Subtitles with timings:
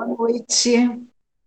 [0.00, 1.06] Boa noite.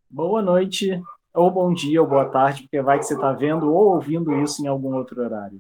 [0.10, 1.02] Boa noite,
[1.34, 4.64] ou bom dia, ou boa tarde, porque vai que você está vendo ou ouvindo isso
[4.64, 5.59] em algum outro horário.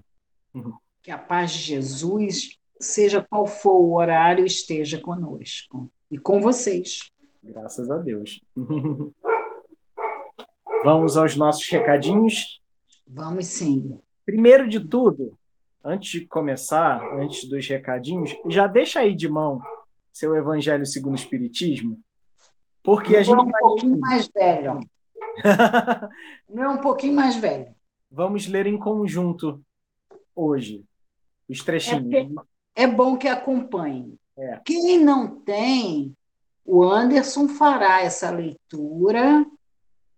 [1.01, 7.11] Que a paz de Jesus, seja qual for o horário, esteja conosco e com vocês.
[7.43, 8.41] Graças a Deus.
[10.83, 12.61] Vamos aos nossos recadinhos?
[13.07, 13.99] Vamos sim.
[14.25, 15.37] Primeiro de tudo,
[15.83, 19.61] antes de começar, antes dos recadinhos, já deixa aí de mão
[20.11, 21.99] seu Evangelho segundo o Espiritismo,
[22.83, 23.39] porque a gente.
[23.39, 24.79] um pouquinho mais velho.
[26.49, 27.73] Não é um pouquinho mais velho.
[28.11, 29.63] Vamos ler em conjunto
[30.35, 30.83] hoje
[31.49, 32.13] os trechinhos.
[32.75, 34.19] É, é bom que acompanhe.
[34.37, 34.59] É.
[34.65, 36.15] Quem não tem,
[36.65, 39.45] o Anderson fará essa leitura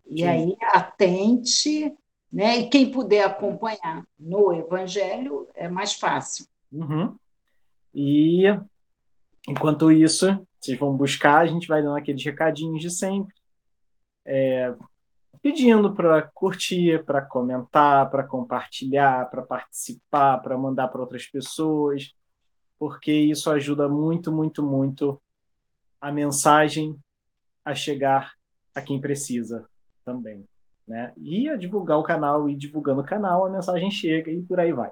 [0.07, 0.27] e Sim.
[0.27, 1.95] aí atente,
[2.31, 2.59] né?
[2.59, 6.45] E quem puder acompanhar no Evangelho é mais fácil.
[6.71, 7.15] Uhum.
[7.93, 8.43] E
[9.47, 10.25] enquanto isso,
[10.59, 13.33] vocês vão buscar, a gente vai dando aqueles recadinhos de sempre.
[14.25, 14.75] É,
[15.41, 22.13] pedindo para curtir, para comentar, para compartilhar, para participar, para mandar para outras pessoas,
[22.77, 25.21] porque isso ajuda muito, muito, muito
[26.01, 26.99] a mensagem
[27.63, 28.33] a chegar
[28.73, 29.67] a quem precisa
[30.05, 30.45] também.
[30.87, 31.11] Né?
[31.17, 34.71] E a divulgar o canal, e divulgando o canal, a mensagem chega e por aí
[34.71, 34.91] vai.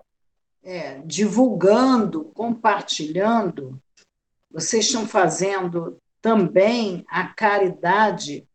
[0.63, 3.79] É, divulgando, compartilhando,
[4.51, 8.47] vocês estão fazendo também a caridade,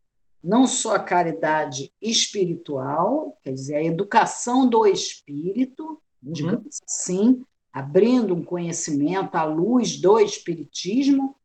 [0.42, 6.32] não só a caridade espiritual, quer dizer, a educação do espírito, Uhum.
[6.32, 11.36] digamos assim, abrindo um conhecimento à luz do espiritismo,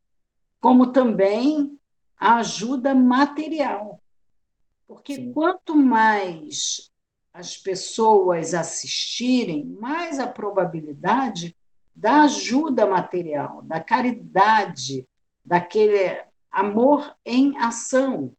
[0.60, 1.78] como também
[2.18, 4.00] a ajuda material.
[4.86, 5.32] Porque Sim.
[5.32, 6.90] quanto mais
[7.32, 11.56] as pessoas assistirem, mais a probabilidade
[11.94, 15.06] da ajuda material, da caridade,
[15.44, 18.34] daquele amor em ação.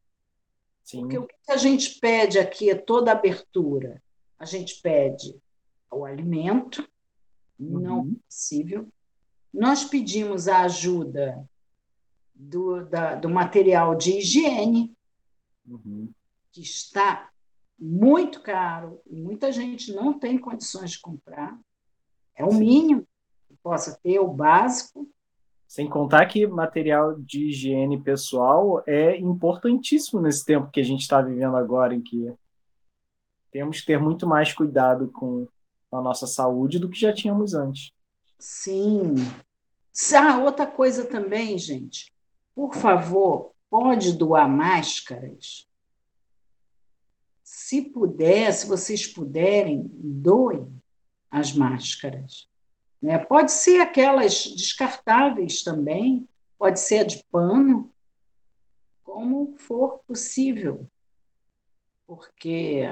[0.83, 0.99] Sim.
[1.01, 4.01] Porque o que a gente pede aqui é toda abertura.
[4.37, 5.35] A gente pede
[5.91, 6.87] o alimento,
[7.57, 8.15] não Uhum.
[8.29, 8.87] possível.
[9.53, 11.49] Nós pedimos a ajuda
[12.33, 14.93] do, da- do material de higiene,
[15.67, 16.09] Uhum.
[16.55, 17.29] Que está
[17.77, 21.59] muito caro e muita gente não tem condições de comprar.
[22.33, 23.05] É o mínimo
[23.45, 25.05] que possa ter, o básico.
[25.67, 31.21] Sem contar que material de higiene pessoal é importantíssimo nesse tempo que a gente está
[31.21, 32.33] vivendo agora, em que
[33.51, 35.45] temos que ter muito mais cuidado com
[35.91, 37.91] a nossa saúde do que já tínhamos antes.
[38.39, 39.15] Sim.
[40.13, 42.13] Ah, outra coisa também, gente.
[42.53, 45.67] Por favor, pode doar máscaras?
[47.65, 50.71] Se puder, se vocês puderem, doem
[51.31, 52.47] as máscaras.
[53.01, 53.17] Né?
[53.17, 57.91] Pode ser aquelas descartáveis também, pode ser a de pano,
[59.03, 60.87] como for possível,
[62.05, 62.83] porque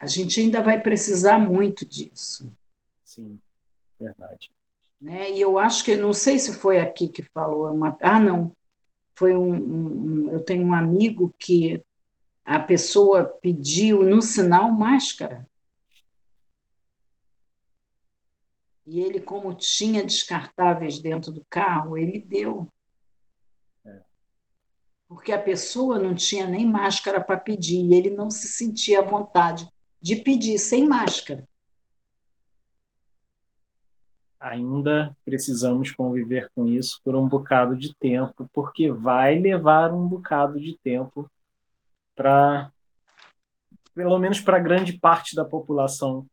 [0.00, 2.50] a gente ainda vai precisar muito disso.
[3.04, 3.38] Sim,
[4.00, 4.50] verdade.
[4.98, 5.30] né?
[5.30, 8.50] E eu acho que, não sei se foi aqui que falou, uma, ah, não,
[9.14, 11.84] foi um, um- um- eu tenho um amigo que
[12.48, 15.46] a pessoa pediu no sinal máscara.
[18.86, 22.66] E ele, como tinha descartáveis dentro do carro, ele deu.
[23.84, 24.00] É.
[25.06, 29.02] Porque a pessoa não tinha nem máscara para pedir, e ele não se sentia à
[29.02, 29.68] vontade
[30.00, 31.46] de pedir sem máscara.
[34.40, 40.58] Ainda precisamos conviver com isso por um bocado de tempo, porque vai levar um bocado
[40.58, 41.30] de tempo
[42.18, 42.72] para,
[43.94, 46.26] pelo menos para grande parte da população,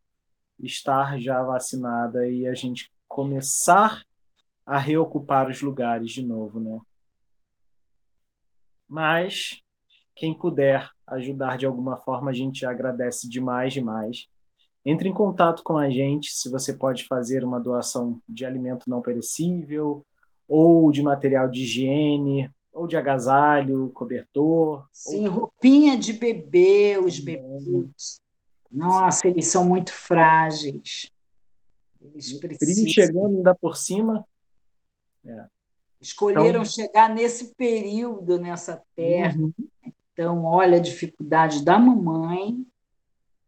[0.59, 4.03] estar já vacinada e a gente começar
[4.66, 6.79] a reocupar os lugares de novo, né?
[8.90, 9.62] Mas
[10.16, 14.27] quem puder ajudar de alguma forma, a gente agradece demais, demais.
[14.83, 19.04] Entre em contato com a gente se você pode fazer uma doação de alimento não
[19.04, 20.04] perecível,
[20.48, 24.86] ou de material de higiene, ou de agasalho, cobertor.
[24.92, 28.22] Sim, roupinha de bebê, os bebês.
[28.69, 31.10] Nossa, eles são muito frágeis.
[32.01, 32.88] Eles precisam.
[32.89, 34.27] chegando ainda por cima.
[35.25, 35.45] É.
[36.01, 39.39] Escolheram Então- chegar nesse período nessa terra.
[39.39, 39.54] Uhum.
[40.13, 42.66] Então, olha a dificuldade da mamãe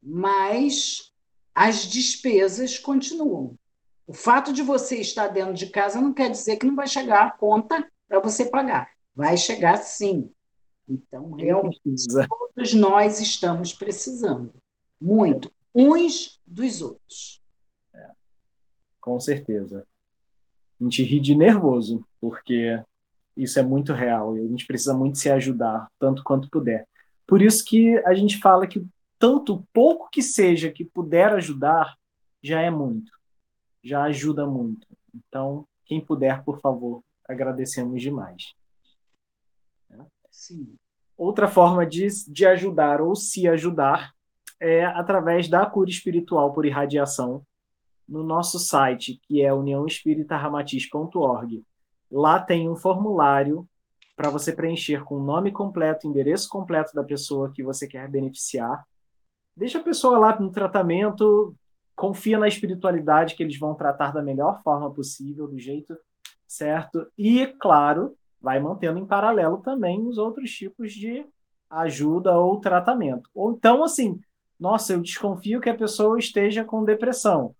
[0.01, 1.13] mas
[1.53, 3.57] as despesas continuam.
[4.07, 7.27] O fato de você estar dentro de casa não quer dizer que não vai chegar
[7.27, 8.89] a conta para você pagar.
[9.15, 10.31] Vai chegar sim.
[10.87, 11.79] Então, realmente,
[12.27, 14.51] todos nós estamos precisando.
[14.99, 15.51] Muito.
[15.73, 17.41] Uns dos outros.
[17.93, 18.09] É,
[18.99, 19.85] com certeza.
[20.79, 22.83] A gente ri de nervoso, porque
[23.43, 26.85] isso é muito real e a gente precisa muito se ajudar, tanto quanto puder.
[27.25, 28.85] Por isso que a gente fala que
[29.17, 31.95] tanto pouco que seja que puder ajudar,
[32.41, 33.11] já é muito.
[33.83, 34.87] Já ajuda muito.
[35.13, 38.53] Então, quem puder, por favor, agradecemos demais.
[40.29, 40.75] Sim.
[41.17, 44.13] Outra forma de, de ajudar ou se ajudar
[44.59, 47.43] é através da cura espiritual por irradiação
[48.07, 51.63] no nosso site, que é uniãoespiritarramatiz.org.
[52.11, 53.67] Lá tem um formulário
[54.15, 58.85] para você preencher com o nome completo, endereço completo da pessoa que você quer beneficiar.
[59.55, 61.55] Deixa a pessoa lá no tratamento,
[61.95, 65.97] confia na espiritualidade que eles vão tratar da melhor forma possível, do jeito
[66.47, 67.07] certo.
[67.17, 71.25] E, claro, vai mantendo em paralelo também os outros tipos de
[71.69, 73.29] ajuda ou tratamento.
[73.33, 74.19] Ou então, assim,
[74.59, 77.55] nossa, eu desconfio que a pessoa esteja com depressão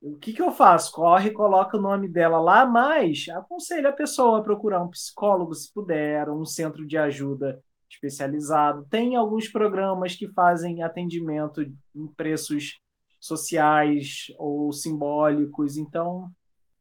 [0.00, 0.92] o que, que eu faço?
[0.92, 5.72] Corre, coloca o nome dela lá, mas aconselho a pessoa a procurar um psicólogo se
[5.72, 8.86] puder, um centro de ajuda especializado.
[8.90, 12.78] Tem alguns programas que fazem atendimento em preços
[13.18, 16.30] sociais ou simbólicos, então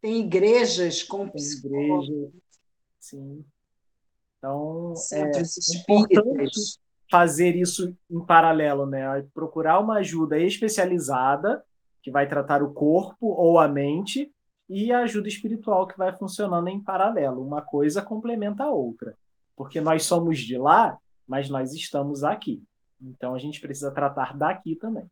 [0.02, 2.32] tem igrejas com psicólogos.
[3.00, 3.44] Sim.
[4.38, 6.60] Então, é, é importante
[7.10, 9.26] fazer isso em paralelo, né?
[9.34, 11.64] Procurar uma ajuda especializada
[12.06, 14.32] que vai tratar o corpo ou a mente,
[14.70, 17.44] e a ajuda espiritual que vai funcionando em paralelo.
[17.44, 19.18] Uma coisa complementa a outra.
[19.56, 22.64] Porque nós somos de lá, mas nós estamos aqui.
[23.02, 25.10] Então a gente precisa tratar daqui também.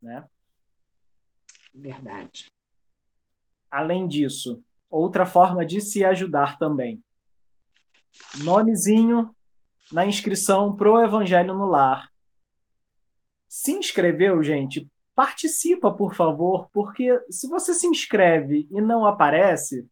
[0.00, 0.24] Né?
[1.74, 2.46] Verdade.
[3.70, 7.04] Além disso, outra forma de se ajudar também.
[8.42, 9.36] Nomezinho
[9.92, 12.10] na inscrição pro Evangelho no Lar.
[13.46, 14.90] Se inscreveu, gente?
[15.20, 19.86] Participa, por favor, porque se você se inscreve e não aparece,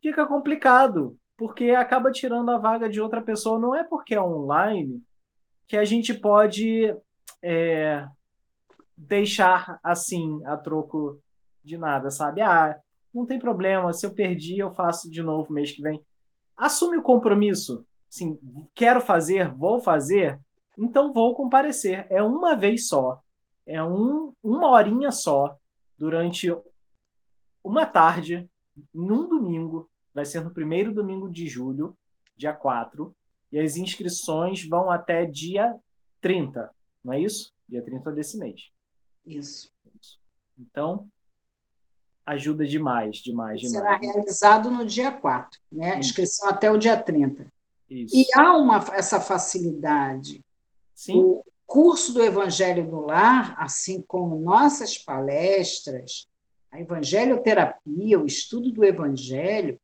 [0.00, 3.58] fica complicado, porque acaba tirando a vaga de outra pessoa.
[3.58, 5.02] Não é porque é online
[5.68, 6.96] que a gente pode
[7.42, 8.08] é,
[8.96, 11.20] deixar assim a troco
[11.62, 12.40] de nada, sabe?
[12.40, 12.74] Ah,
[13.12, 16.00] não tem problema, se eu perdi, eu faço de novo mês que vem.
[16.56, 17.84] Assume o compromisso.
[18.08, 18.38] Sim,
[18.74, 20.40] quero fazer, vou fazer,
[20.78, 22.06] então vou comparecer.
[22.08, 23.21] É uma vez só
[23.66, 25.56] é um, uma horinha só
[25.96, 26.48] durante
[27.62, 28.48] uma tarde,
[28.92, 31.96] num domingo, vai ser no primeiro domingo de julho,
[32.36, 33.14] dia 4,
[33.52, 35.76] e as inscrições vão até dia
[36.20, 36.70] 30,
[37.04, 37.52] não é isso?
[37.68, 38.70] Dia 30 desse mês.
[39.24, 39.70] Isso.
[40.58, 41.08] Então,
[42.26, 43.72] ajuda demais, demais, demais.
[43.72, 45.98] Será realizado no dia 4, né?
[45.98, 47.46] Inscrição até o dia 30.
[47.88, 48.16] Isso.
[48.16, 50.42] E há uma, essa facilidade.
[50.94, 51.18] Sim.
[51.18, 56.28] O, curso do Evangelho no Lar, assim como nossas palestras,
[56.70, 59.80] a evangelioterapia, o estudo do Evangelho,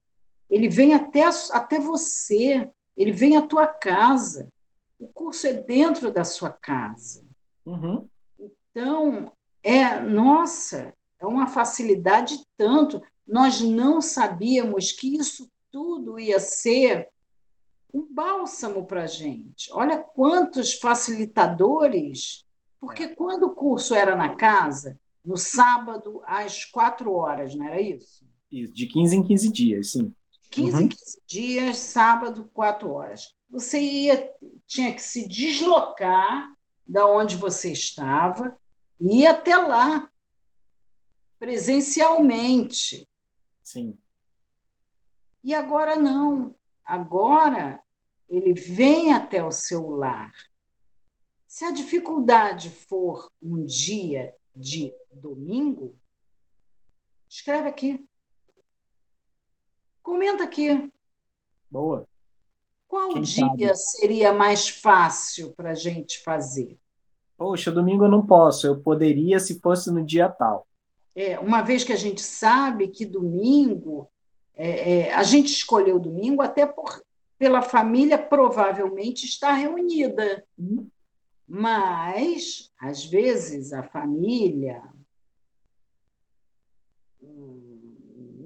[0.51, 4.53] ele vem até, até você, ele vem à tua casa.
[4.99, 7.25] O curso é dentro da sua casa.
[7.65, 8.07] Uhum.
[8.39, 13.03] Então, é, nossa, é uma facilidade tanto.
[13.27, 17.09] nós não sabíamos que isso tudo ia ser
[17.93, 19.73] um bálsamo para a gente.
[19.73, 22.45] Olha quantos facilitadores,
[22.81, 23.15] porque é.
[23.15, 28.27] quando o curso era na casa, no sábado, às quatro horas, não era isso?
[28.51, 30.15] Isso, de 15 em 15 dias, sim.
[30.51, 30.81] 15 uhum.
[30.83, 33.35] em 15 dias, sábado, quatro horas.
[33.51, 34.33] Você ia,
[34.67, 36.53] tinha que se deslocar
[36.87, 38.57] da onde você estava
[39.01, 40.11] e ir até lá,
[41.39, 43.09] presencialmente.
[43.63, 43.97] Sim.
[45.45, 46.55] E agora não.
[46.89, 47.83] Agora
[48.31, 50.33] ele vem até o seu lar.
[51.47, 55.95] Se a dificuldade for um dia de domingo,
[57.29, 58.09] escreve aqui.
[60.03, 60.91] Comenta aqui.
[61.71, 62.09] Boa.
[62.87, 63.77] Qual Quem dia sabe?
[63.77, 66.79] seria mais fácil para a gente fazer?
[67.37, 68.67] Poxa, domingo eu não posso.
[68.67, 70.67] Eu poderia se fosse no dia tal.
[71.15, 74.11] É, uma vez que a gente sabe que domingo,
[74.59, 77.01] é, é, a gente escolheu domingo até por,
[77.39, 80.45] pela família provavelmente estar reunida.
[80.59, 80.89] Hum.
[81.47, 84.83] Mas, às vezes, a família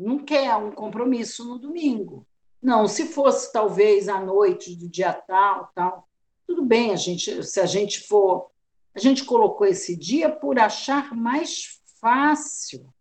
[0.03, 2.27] não quer um compromisso no domingo.
[2.61, 6.09] Não, se fosse talvez à noite do dia tal, tal,
[6.47, 8.51] tudo bem, a gente, se a gente for,
[8.95, 12.93] a gente colocou esse dia por achar mais fácil,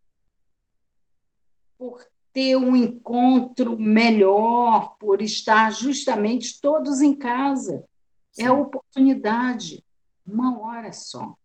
[1.77, 7.83] por ter um encontro melhor, por estar justamente todos em casa.
[8.37, 8.43] É Sim.
[8.43, 9.83] É a oportunidade,
[10.25, 11.35] uma hora só.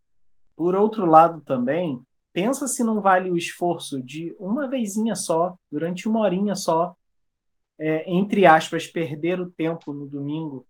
[0.54, 2.00] Por outro lado, também,
[2.32, 6.94] pensa se não vale o esforço de uma vezinha só, durante uma horinha só,
[7.78, 10.66] é, entre aspas, perder o tempo no domingo.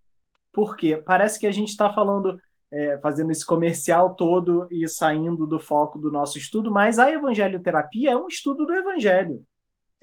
[0.52, 5.61] Porque parece que a gente está falando, é, fazendo esse comercial todo e saindo do
[5.61, 9.44] foco do nosso estudo, mas a evangelioterapia é um estudo do evangelho.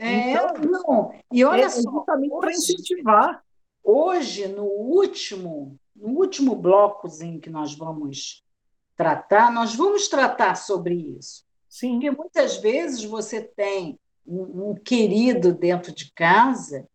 [0.04, 1.14] É, então, não.
[1.32, 3.44] E olha é só, justamente para incentivar.
[3.82, 8.44] Hoje, no último, no último blocozinho que nós vamos
[8.98, 11.46] tratar, nós vamos tratar sobre isso.
[11.70, 11.94] Sim.
[11.94, 16.88] Porque muitas vezes você tem um, um querido dentro de casa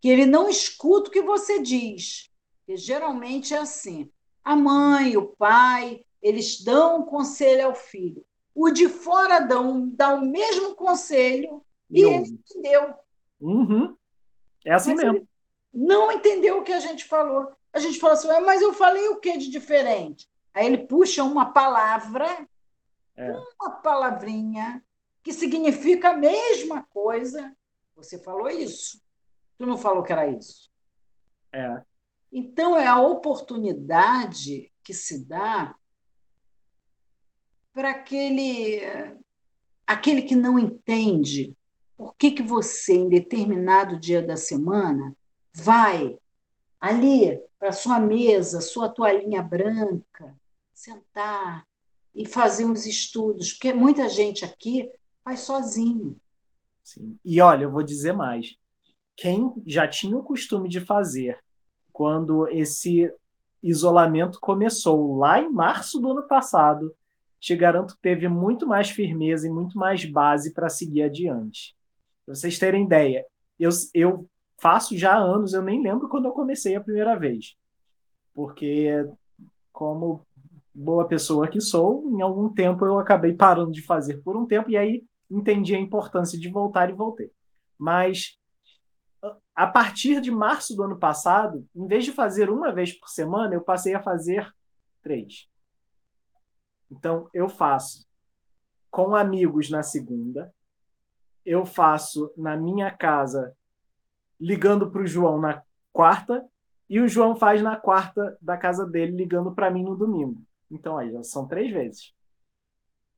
[0.00, 2.30] que ele não escuta o que você diz.
[2.68, 4.10] E geralmente é assim:
[4.44, 8.24] a mãe, o pai, eles dão um conselho ao filho.
[8.54, 12.94] O de fora dão, dá o mesmo conselho e, ele entendeu.
[13.40, 13.96] Uhum.
[14.64, 15.28] É assim mas mesmo.
[15.72, 17.52] não entendeu o que a gente falou.
[17.72, 20.28] A gente fala assim, mas eu falei o que de diferente?
[20.52, 22.26] Aí ele puxa uma palavra
[23.20, 23.32] é.
[23.60, 24.82] Uma palavrinha
[25.22, 27.54] que significa a mesma coisa.
[27.94, 28.98] Você falou isso.
[29.58, 30.70] Tu não falou que era isso.
[31.52, 31.82] É.
[32.32, 35.76] Então, é a oportunidade que se dá
[37.74, 38.80] para aquele,
[39.86, 41.54] aquele que não entende
[42.00, 45.14] por que, que você, em determinado dia da semana,
[45.52, 46.18] vai
[46.80, 50.34] ali para sua mesa, sua toalhinha branca,
[50.72, 51.66] sentar,
[52.14, 54.90] e fazer uns estudos, porque muita gente aqui
[55.22, 56.16] faz sozinho.
[56.82, 57.18] Sim.
[57.22, 58.56] E olha, eu vou dizer mais.
[59.14, 61.38] Quem já tinha o costume de fazer
[61.92, 63.12] quando esse
[63.62, 66.96] isolamento começou lá em março do ano passado,
[67.38, 71.78] te garanto que teve muito mais firmeza e muito mais base para seguir adiante.
[72.30, 73.26] Pra vocês terem ideia,
[73.58, 77.56] eu, eu faço já anos, eu nem lembro quando eu comecei a primeira vez.
[78.32, 79.04] Porque,
[79.72, 80.24] como
[80.72, 84.70] boa pessoa que sou, em algum tempo eu acabei parando de fazer por um tempo
[84.70, 87.32] e aí entendi a importância de voltar e voltei.
[87.76, 88.38] Mas
[89.52, 93.56] a partir de março do ano passado, em vez de fazer uma vez por semana,
[93.56, 94.48] eu passei a fazer
[95.02, 95.48] três.
[96.88, 98.06] Então eu faço
[98.88, 100.54] com amigos na segunda,
[101.44, 103.54] eu faço na minha casa
[104.40, 106.44] ligando para o João na quarta
[106.88, 110.42] e o João faz na quarta da casa dele ligando para mim no domingo.
[110.70, 112.12] Então, aí, são três vezes.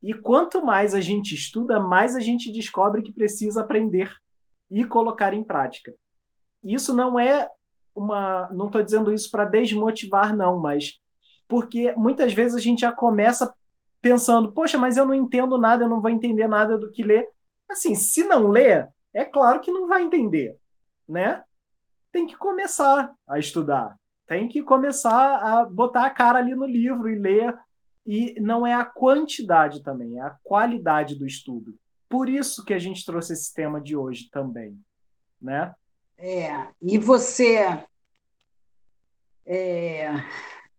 [0.02, 4.12] E quanto mais a gente estuda, mais a gente descobre que precisa aprender
[4.71, 5.95] e colocar em prática.
[6.64, 7.49] Isso não é
[7.95, 8.49] uma.
[8.52, 11.00] Não estou dizendo isso para desmotivar, não, mas
[11.47, 13.55] porque muitas vezes a gente já começa
[14.00, 17.29] pensando, poxa, mas eu não entendo nada, eu não vou entender nada do que ler.
[17.73, 20.57] Assim, se não ler, é claro que não vai entender,
[21.09, 21.43] né?
[22.11, 23.97] Tem que começar a estudar.
[24.26, 27.59] Tem que começar a botar a cara ali no livro e ler.
[28.07, 31.79] E não é a quantidade também, é a qualidade do estudo.
[32.09, 34.79] Por isso que a gente trouxe esse tema de hoje também,
[35.41, 35.75] né?
[36.19, 37.85] É, e você
[39.47, 40.09] é,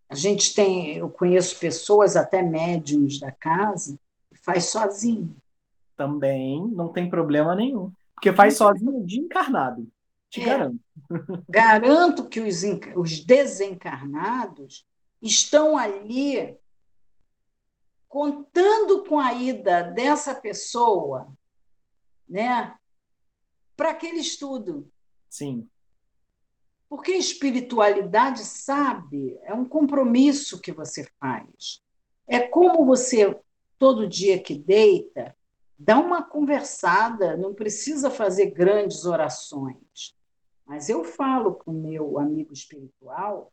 [0.09, 3.97] a gente tem, eu conheço pessoas, até médiums da casa,
[4.29, 5.35] que faz sozinho.
[5.95, 7.91] Também não tem problema nenhum.
[8.13, 9.87] Porque faz sozinho de encarnado.
[10.29, 10.79] Te é, garanto.
[11.47, 12.63] Garanto que os,
[12.95, 14.87] os desencarnados
[15.21, 16.57] estão ali
[18.07, 21.27] contando com a ida dessa pessoa,
[22.29, 22.75] né,
[23.75, 24.87] para aquele estudo.
[25.29, 25.67] Sim.
[26.87, 31.81] Porque espiritualidade, sabe, é um compromisso que você faz.
[32.27, 33.35] É como você,
[33.79, 35.35] todo dia que deita,
[35.83, 40.15] dá uma conversada, não precisa fazer grandes orações.
[40.65, 43.51] Mas eu falo para o meu amigo espiritual,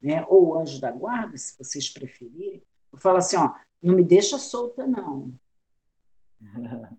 [0.00, 2.62] né, ou anjo da guarda, se vocês preferirem,
[2.92, 5.32] eu falo assim, ó, não me deixa solta, não.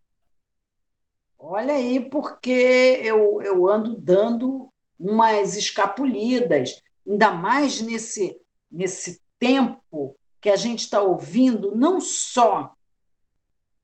[1.37, 8.39] Olha aí, porque eu, eu ando dando umas escapulidas, ainda mais nesse,
[8.71, 12.73] nesse tempo que a gente está ouvindo não só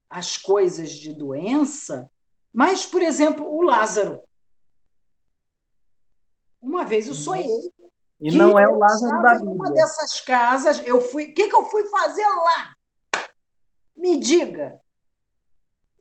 [0.09, 2.09] as coisas de doença,
[2.53, 4.21] mas, por exemplo, o Lázaro.
[6.61, 7.71] Uma vez eu sonhei.
[8.19, 9.53] E não é o Lázaro da Bíblia.
[9.53, 11.25] Uma dessas casas, eu fui.
[11.25, 12.75] O que, que eu fui fazer lá?
[13.95, 14.81] Me diga.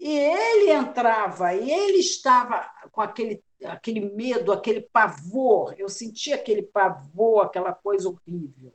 [0.00, 5.75] E ele entrava, e ele estava com aquele, aquele medo, aquele pavor.
[5.77, 8.73] Eu sentia aquele pavor, aquela coisa horrível.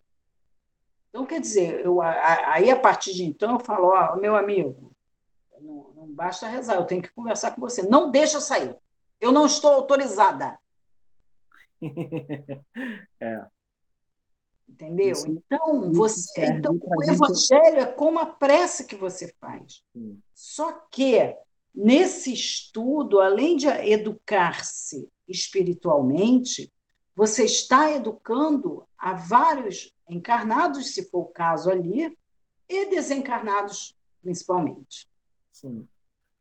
[1.09, 4.92] Então, quer dizer, eu, aí a partir de então eu falo: ó, meu amigo,
[5.63, 7.81] não, não basta rezar, eu tenho que conversar com você.
[7.83, 8.75] Não deixa sair.
[9.19, 10.59] Eu não estou autorizada.
[13.19, 13.45] é.
[14.67, 15.11] Entendeu?
[15.11, 19.83] Isso, então, você, então o evangelho é como a prece que você faz.
[19.93, 20.21] Sim.
[20.33, 21.35] Só que
[21.73, 26.71] nesse estudo, além de educar-se espiritualmente,
[27.15, 32.17] você está educando a vários encarnados, se for o caso ali,
[32.67, 35.07] e desencarnados principalmente.
[35.53, 35.87] Sim.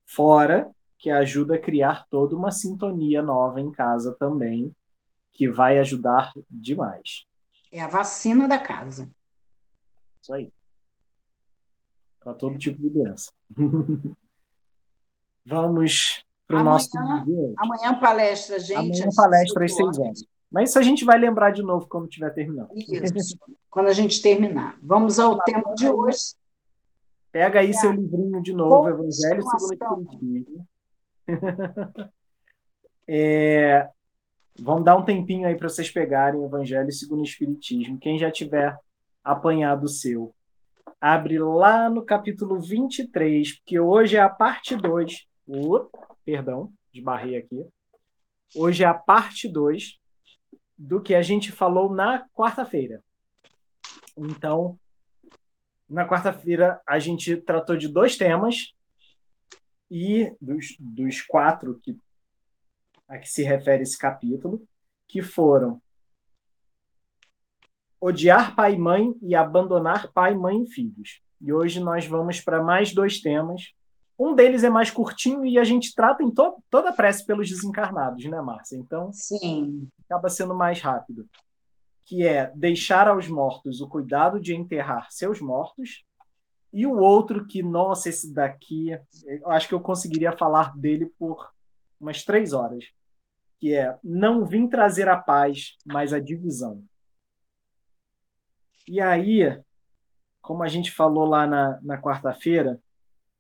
[0.05, 4.75] Fora que ajuda a criar toda uma sintonia nova em casa também,
[5.33, 7.25] que vai ajudar demais.
[7.71, 9.11] É a vacina da casa.
[10.21, 10.53] Isso aí.
[12.21, 13.33] Para todo tipo de doença.
[15.45, 16.89] Vamos para o nosso.
[17.59, 18.77] Amanhã palestra, gente.
[18.77, 20.25] Amanhã palestra às seis horas.
[20.51, 22.71] Mas isso a gente vai lembrar de novo quando estiver terminando.
[22.77, 23.37] Isso,
[23.71, 24.79] quando a gente terminar.
[24.83, 26.35] Vamos ao tá, tema de hoje.
[27.33, 27.73] Pega aí é.
[27.73, 30.69] seu livrinho de novo, Evangelho segundo o Espiritismo.
[33.09, 33.89] é,
[34.59, 37.99] Vamos dar um tempinho aí para vocês pegarem o Evangelho segundo o Espiritismo.
[37.99, 38.77] Quem já tiver
[39.25, 40.35] apanhado o seu,
[41.01, 45.27] abre lá no capítulo 23, porque hoje é a parte 2.
[45.49, 45.89] Uh,
[46.25, 47.67] perdão, desbarrei aqui.
[48.55, 49.99] Hoje é a parte 2
[50.77, 53.03] do que a gente falou na quarta-feira.
[54.17, 54.79] Então,
[55.93, 58.75] na quarta-feira a gente tratou de dois temas
[59.91, 61.97] e dos, dos quatro que
[63.07, 64.67] a que se refere esse capítulo,
[65.07, 65.83] que foram
[68.01, 71.21] odiar pai e mãe e abandonar pai, mãe e filhos.
[71.39, 73.75] E hoje nós vamos para mais dois temas.
[74.19, 77.51] Um deles é mais curtinho e a gente trata em to toda a prece pelos
[77.51, 78.77] desencarnados, né, Márcia?
[78.77, 79.87] Então, Sim.
[80.07, 81.29] acaba sendo mais rápido.
[82.05, 86.05] Que é deixar aos mortos o cuidado de enterrar seus mortos.
[86.73, 88.91] E o outro que, nossa, esse daqui,
[89.25, 91.51] eu acho que eu conseguiria falar dele por
[92.01, 92.85] umas três horas
[93.63, 96.83] que é não vim trazer a paz, mas a divisão.
[98.89, 99.57] E aí,
[100.41, 102.81] como a gente falou lá na, na quarta-feira,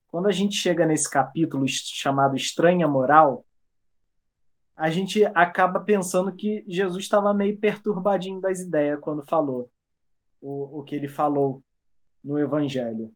[0.07, 3.44] quando a gente chega nesse capítulo chamado Estranha Moral,
[4.83, 9.71] a gente acaba pensando que Jesus estava meio perturbadinho das ideias quando falou
[10.40, 11.62] o, o que ele falou
[12.23, 13.14] no Evangelho.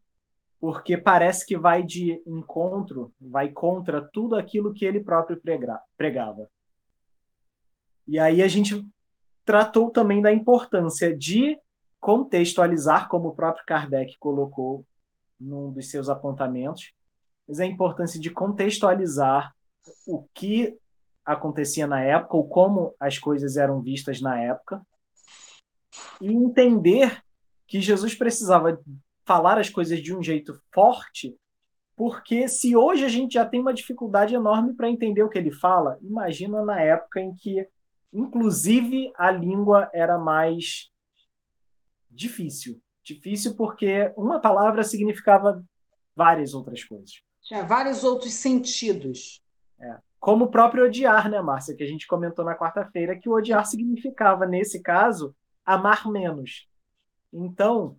[0.61, 5.41] Porque parece que vai de encontro, vai contra tudo aquilo que ele próprio
[5.97, 6.49] pregava.
[8.07, 8.87] E aí a gente
[9.43, 11.59] tratou também da importância de
[11.99, 14.85] contextualizar, como o próprio Kardec colocou
[15.37, 16.93] num dos seus apontamentos,
[17.45, 19.53] mas a importância de contextualizar
[20.07, 20.79] o que
[21.27, 24.81] acontecia na época, ou como as coisas eram vistas na época,
[26.21, 27.21] e entender
[27.67, 28.79] que Jesus precisava
[29.25, 31.35] falar as coisas de um jeito forte,
[31.95, 35.51] porque se hoje a gente já tem uma dificuldade enorme para entender o que ele
[35.51, 37.67] fala, imagina na época em que
[38.17, 40.89] Inclusive, a língua era mais
[42.09, 42.81] difícil.
[43.03, 45.63] Difícil porque uma palavra significava
[46.15, 47.21] várias outras coisas.
[47.41, 49.41] Tinha vários outros sentidos.
[49.79, 49.97] É.
[50.19, 51.75] Como o próprio odiar, né, Márcia?
[51.75, 56.67] Que a gente comentou na quarta-feira que o odiar significava, nesse caso, amar menos.
[57.31, 57.97] Então,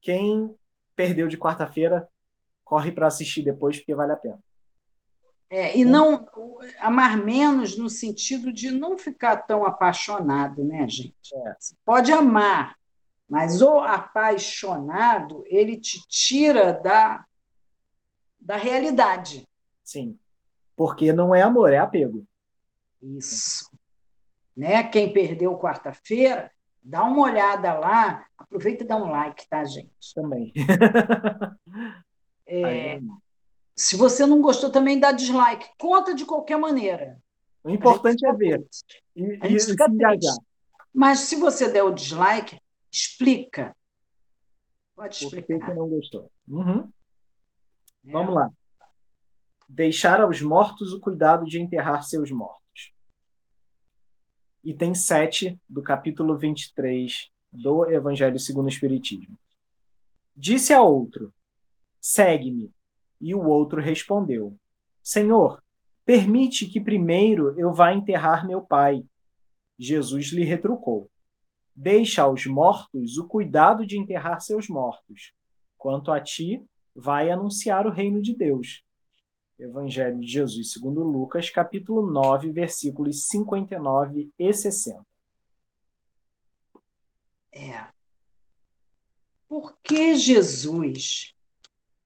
[0.00, 0.54] quem
[0.94, 2.08] perdeu de quarta-feira,
[2.64, 4.38] corre para assistir depois, porque vale a pena.
[5.50, 6.28] É, e não
[6.78, 11.34] amar menos no sentido de não ficar tão apaixonado, né, gente?
[11.34, 11.56] É.
[11.58, 12.76] Você pode amar,
[13.28, 17.24] mas o apaixonado, ele te tira da,
[18.38, 19.48] da realidade.
[19.82, 20.18] Sim.
[20.78, 22.24] Porque não é amor, é apego.
[23.02, 23.68] Isso.
[24.56, 24.84] Né?
[24.84, 29.90] Quem perdeu quarta-feira, dá uma olhada lá, aproveita e dá um like, tá, gente?
[30.14, 30.52] Também.
[32.46, 33.00] é,
[33.74, 35.68] se você não gostou, também dá dislike.
[35.76, 37.20] Conta de qualquer maneira.
[37.64, 38.64] O importante é ver.
[39.16, 39.88] E, a gente fica
[40.94, 42.56] Mas se você der o dislike,
[42.88, 43.74] explica.
[44.94, 45.58] Pode explicar.
[45.58, 46.30] Por que não gostou?
[46.46, 46.88] Uhum.
[48.06, 48.12] É.
[48.12, 48.48] Vamos lá
[49.68, 52.94] deixar aos mortos o cuidado de enterrar seus mortos.
[54.64, 59.38] Item 7 do capítulo 23 do Evangelho segundo o Espiritismo.
[60.34, 61.34] Disse a outro:
[62.00, 62.72] Segue-me.
[63.20, 64.56] E o outro respondeu:
[65.02, 65.62] Senhor,
[66.04, 69.04] permite que primeiro eu vá enterrar meu pai.
[69.78, 71.10] Jesus lhe retrucou:
[71.74, 75.32] Deixa aos mortos o cuidado de enterrar seus mortos.
[75.76, 78.82] Quanto a ti, vai anunciar o reino de Deus.
[79.58, 85.04] Evangelho de Jesus segundo Lucas, capítulo 9, versículos 59 e 60.
[87.50, 87.88] É.
[89.48, 91.34] Por que Jesus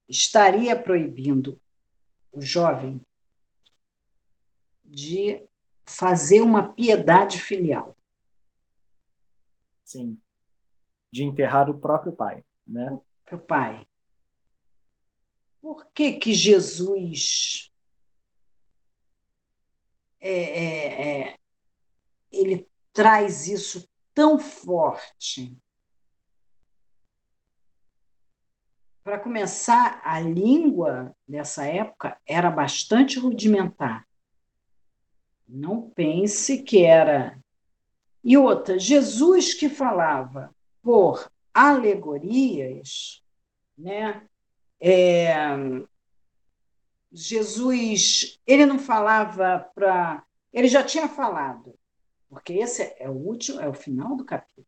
[0.09, 1.61] estaria proibindo
[2.31, 2.99] o jovem
[4.83, 5.47] de
[5.85, 7.95] fazer uma piedade filial?
[9.83, 10.19] Sim.
[11.11, 12.91] De enterrar o próprio pai, né?
[12.91, 13.87] O próprio pai.
[15.63, 17.71] Por que, que Jesus
[20.19, 21.39] é, é, é,
[22.29, 25.57] ele traz isso tão forte?
[29.05, 34.05] Para começar, a língua nessa época era bastante rudimentar.
[35.47, 37.41] Não pense que era.
[38.21, 43.23] E outra, Jesus que falava por alegorias,
[43.77, 44.27] né?
[44.85, 45.33] É,
[47.09, 50.25] Jesus, ele não falava para.
[50.51, 51.73] Ele já tinha falado,
[52.27, 54.67] porque esse é o último, é o final do capítulo.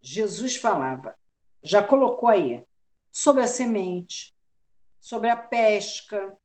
[0.00, 1.16] Jesus falava,
[1.62, 2.64] já colocou aí,
[3.12, 4.34] sobre a semente,
[4.98, 6.36] sobre a pesca.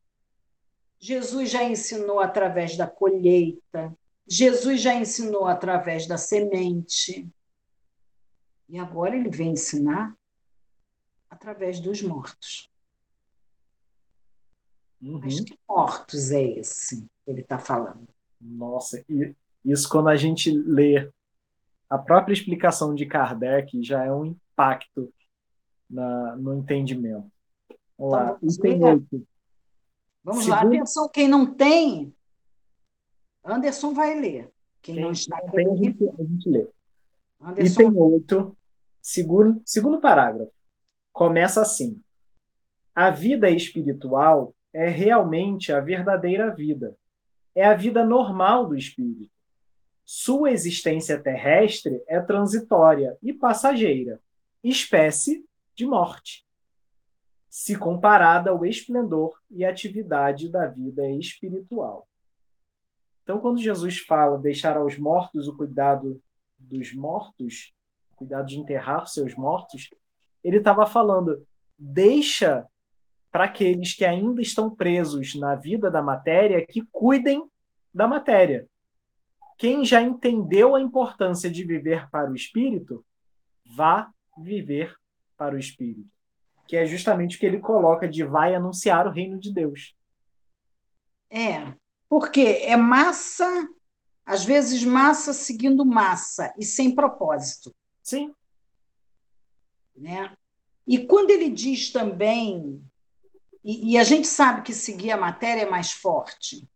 [1.00, 3.98] Jesus já ensinou através da colheita.
[4.28, 7.28] Jesus já ensinou através da semente.
[8.70, 10.16] E agora ele vem ensinar
[11.30, 12.70] através dos mortos.
[15.02, 15.20] Uhum.
[15.24, 18.08] Mas que mortos é esse que ele está falando?
[18.40, 21.12] Nossa, e isso quando a gente lê
[21.90, 25.14] a própria explicação de Kardec já é um impacto
[25.90, 27.32] na, no entendimento.
[27.98, 29.28] Vamos lá, então, item 8.
[30.24, 30.62] Vamos Segundo...
[30.62, 32.14] lá, atenção, quem não tem,
[33.44, 34.52] Anderson vai ler.
[34.82, 36.68] Quem, quem não está não tem, a gente, a gente lê.
[37.40, 37.82] Anderson...
[37.82, 38.58] Item 8,
[39.02, 40.57] segundo, segundo parágrafo
[41.18, 42.00] começa assim:
[42.94, 46.96] A vida espiritual é realmente a verdadeira vida.
[47.56, 49.32] É a vida normal do espírito.
[50.06, 54.22] Sua existência terrestre é transitória e passageira,
[54.64, 56.46] espécie de morte,
[57.50, 62.08] se comparada ao esplendor e atividade da vida espiritual.
[63.24, 66.22] Então, quando Jesus fala deixar aos mortos o cuidado
[66.60, 67.74] dos mortos,
[68.16, 69.90] cuidado de enterrar seus mortos,
[70.48, 71.46] ele estava falando:
[71.78, 72.66] deixa
[73.32, 77.44] para aqueles que ainda estão presos na vida da matéria que cuidem
[77.94, 78.68] da matéria.
[79.58, 83.04] Quem já entendeu a importância de viver para o espírito,
[83.76, 84.96] vá viver
[85.36, 86.08] para o espírito.
[86.68, 89.96] Que é justamente o que ele coloca de vai anunciar o reino de Deus.
[91.30, 91.74] É,
[92.08, 93.68] porque é massa,
[94.26, 97.76] às vezes massa seguindo massa e sem propósito.
[98.02, 98.34] Sim.
[99.98, 100.36] Né?
[100.86, 102.82] E quando ele diz também,
[103.64, 106.68] e, e a gente sabe que seguir a matéria é mais forte,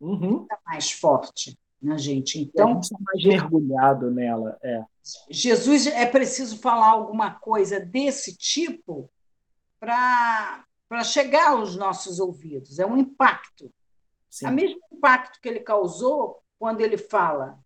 [0.00, 0.46] uhum.
[0.50, 2.40] é mais forte na né, gente.
[2.40, 4.58] Então, é mais mergulhado nela.
[4.62, 4.84] É.
[5.28, 9.10] Jesus é preciso falar alguma coisa desse tipo
[9.78, 12.78] para para chegar aos nossos ouvidos.
[12.78, 13.72] É um impacto.
[14.28, 14.46] Sim.
[14.48, 17.58] O mesmo impacto que ele causou quando ele fala: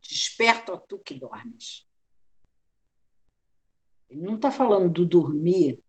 [0.00, 1.85] Desperta, tu que dormes.
[4.08, 5.82] Ele não está falando do dormir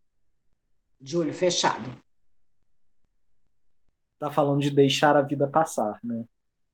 [1.00, 1.96] de olho fechado.
[4.14, 6.26] Está falando de deixar a vida passar, né?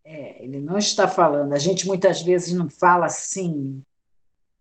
[0.06, 1.54] É, ele não está falando.
[1.54, 3.84] A gente muitas vezes não fala assim.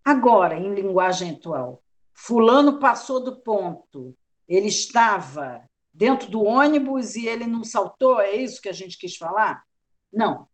[0.05, 4.17] Agora, em linguagem atual, Fulano passou do ponto.
[4.49, 8.21] Ele estava dentro do ônibus e ele não saltou?
[8.21, 9.65] É isso que a gente quis falar?
[10.13, 10.49] Não.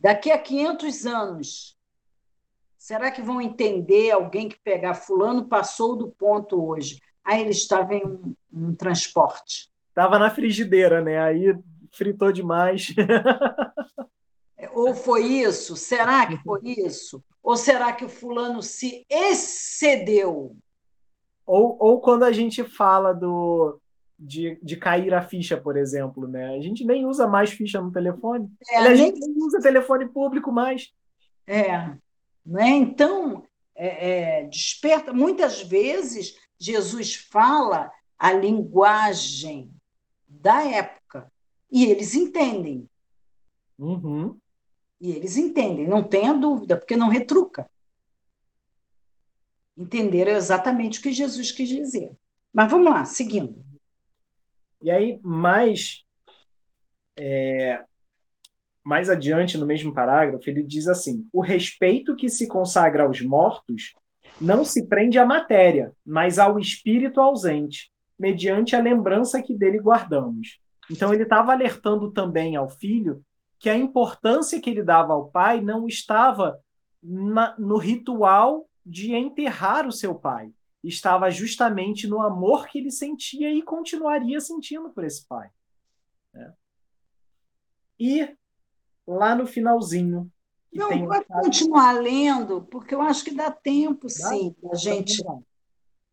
[0.00, 1.77] Daqui a 500 anos,
[2.78, 7.00] será que vão entender alguém que pegar fulano passou do ponto hoje?
[7.24, 9.68] Aí ele estava em um, um transporte.
[9.88, 11.20] Estava na frigideira, né?
[11.20, 11.54] Aí
[11.92, 12.94] fritou demais.
[14.72, 15.76] Ou foi isso?
[15.76, 17.22] Será que foi isso?
[17.42, 20.56] Ou será que o fulano se excedeu?
[21.44, 23.80] Ou, ou quando a gente fala do,
[24.18, 26.56] de, de cair a ficha, por exemplo, né?
[26.56, 28.50] A gente nem usa mais ficha no telefone.
[28.70, 30.92] É, a gente nem usa telefone público mais.
[31.46, 31.96] É.
[32.48, 32.70] Né?
[32.70, 35.12] Então, é, é, desperta.
[35.12, 39.70] Muitas vezes, Jesus fala a linguagem
[40.26, 41.30] da época
[41.70, 42.88] e eles entendem.
[43.78, 44.38] Uhum.
[44.98, 47.70] E eles entendem, não tenha dúvida, porque não retruca.
[49.76, 52.10] Entenderam exatamente o que Jesus quis dizer.
[52.52, 53.62] Mas vamos lá, seguindo.
[54.80, 56.02] E aí, mais,
[57.14, 57.84] é,
[58.88, 63.94] mais adiante, no mesmo parágrafo, ele diz assim: o respeito que se consagra aos mortos
[64.40, 70.58] não se prende à matéria, mas ao espírito ausente, mediante a lembrança que dele guardamos.
[70.90, 73.22] Então, ele estava alertando também ao filho
[73.58, 76.58] que a importância que ele dava ao pai não estava
[77.02, 80.50] na, no ritual de enterrar o seu pai,
[80.82, 85.50] estava justamente no amor que ele sentia e continuaria sentindo por esse pai.
[86.32, 86.54] Né?
[88.00, 88.38] E
[89.08, 90.30] lá no finalzinho.
[90.72, 91.40] Não, pode um...
[91.40, 94.28] continuar lendo, porque eu acho que dá tempo, dá?
[94.28, 95.22] sim, a gente.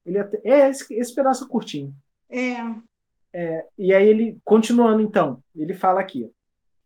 [0.06, 1.94] Ele é, é esse, esse pedaço curtinho.
[2.30, 2.56] É.
[3.34, 3.68] é.
[3.78, 6.32] E aí ele, continuando então, ele fala aqui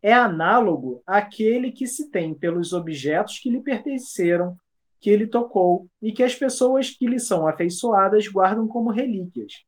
[0.02, 4.56] é análogo àquele que se tem pelos objetos que lhe pertenceram,
[4.98, 9.64] que ele tocou e que as pessoas que lhe são afeiçoadas guardam como relíquias.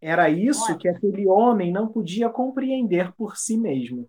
[0.00, 4.08] Era isso que aquele homem não podia compreender por si mesmo.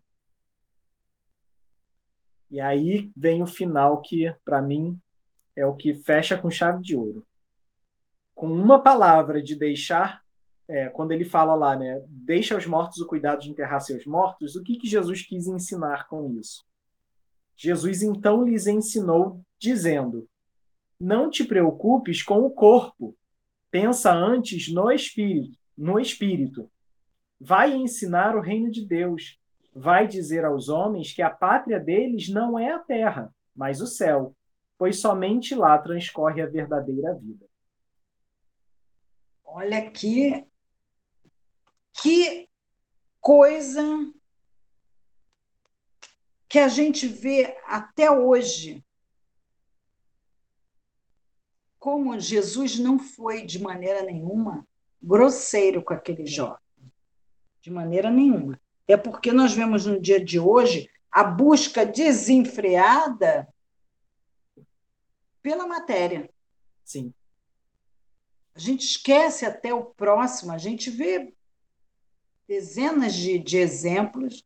[2.51, 4.99] E aí vem o final que, para mim,
[5.55, 7.25] é o que fecha com chave de ouro.
[8.35, 10.21] Com uma palavra de deixar
[10.71, 14.55] é, quando ele fala lá, né, deixa aos mortos o cuidado de enterrar seus mortos,
[14.55, 16.65] o que, que Jesus quis ensinar com isso?
[17.57, 20.29] Jesus então lhes ensinou dizendo:
[20.97, 23.17] Não te preocupes com o corpo,
[23.69, 26.71] pensa antes no espírito, no espírito.
[27.37, 29.40] Vai ensinar o reino de Deus.
[29.73, 34.35] Vai dizer aos homens que a pátria deles não é a terra, mas o céu,
[34.77, 37.45] pois somente lá transcorre a verdadeira vida.
[39.45, 40.45] Olha aqui
[42.01, 42.49] que
[43.19, 43.83] coisa
[46.49, 48.83] que a gente vê até hoje.
[51.79, 54.67] Como Jesus não foi de maneira nenhuma
[55.01, 56.59] grosseiro com aquele jovem.
[57.61, 58.59] De maneira nenhuma.
[58.91, 63.47] É porque nós vemos no dia de hoje a busca desenfreada
[65.41, 66.29] pela matéria.
[66.83, 67.13] Sim.
[68.53, 71.33] A gente esquece até o próximo, a gente vê
[72.45, 74.45] dezenas de, de exemplos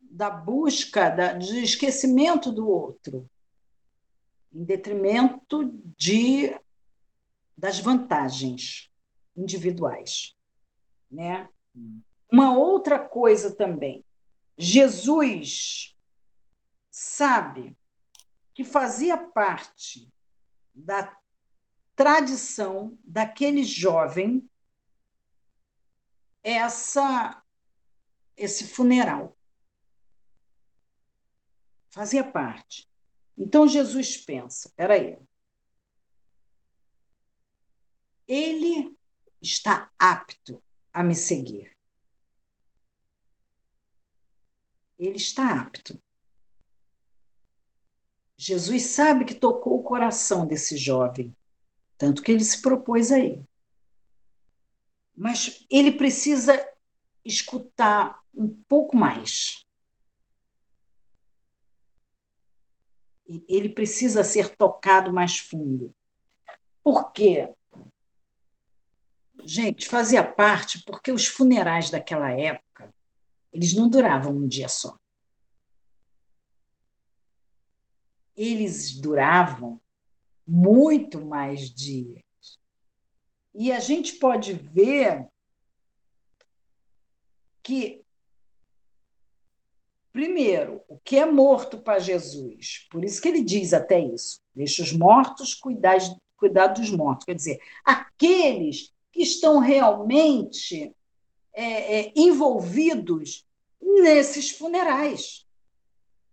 [0.00, 3.28] da busca, da, do esquecimento do outro,
[4.50, 6.58] em detrimento de,
[7.54, 8.90] das vantagens
[9.36, 10.34] individuais.
[11.10, 11.46] Né?
[12.30, 14.04] Uma outra coisa também,
[14.56, 15.96] Jesus
[16.90, 17.76] sabe
[18.54, 20.12] que fazia parte
[20.74, 21.16] da
[21.94, 24.48] tradição daquele jovem
[26.42, 27.42] essa
[28.36, 29.36] esse funeral.
[31.90, 32.88] Fazia parte.
[33.36, 35.18] Então Jesus pensa, aí,
[38.26, 38.96] ele
[39.40, 40.62] está apto
[40.92, 41.77] a me seguir.
[44.98, 46.00] Ele está apto.
[48.36, 51.34] Jesus sabe que tocou o coração desse jovem,
[51.96, 53.48] tanto que ele se propôs a ir
[55.18, 56.64] mas ele precisa
[57.24, 59.66] escutar um pouco mais.
[63.26, 65.92] Ele precisa ser tocado mais fundo.
[66.84, 67.52] Por quê?
[69.44, 72.94] Gente, fazia parte porque os funerais daquela época,
[73.52, 74.96] eles não duravam um dia só.
[78.36, 79.80] Eles duravam
[80.46, 82.22] muito mais dias.
[83.54, 85.26] E a gente pode ver
[87.62, 88.04] que,
[90.12, 94.82] primeiro, o que é morto para Jesus, por isso que ele diz até isso, deixa
[94.82, 95.98] os mortos cuidar,
[96.36, 100.94] cuidar dos mortos, quer dizer, aqueles que estão realmente
[101.60, 103.44] é, é, envolvidos
[103.80, 105.44] nesses funerais.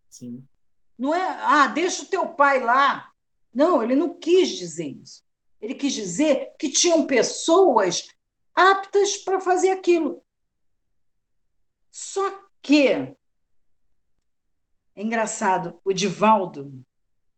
[0.07, 0.47] Sim.
[0.95, 3.11] Não é, ah, deixa o teu pai lá.
[3.51, 5.23] Não, ele não quis dizer isso.
[5.59, 8.07] Ele quis dizer que tinham pessoas
[8.53, 10.23] aptas para fazer aquilo.
[11.89, 13.15] Só que é
[14.95, 16.85] engraçado, o Divaldo,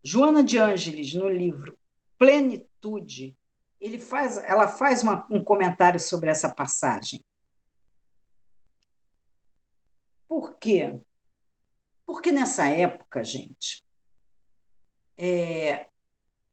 [0.03, 1.77] Joana de Ângeles, no livro
[2.17, 3.33] Plenitude,
[3.79, 7.23] ele faz, ela faz uma, um comentário sobre essa passagem.
[10.27, 10.99] Por quê?
[12.05, 13.83] Porque nessa época, gente,
[15.17, 15.87] é,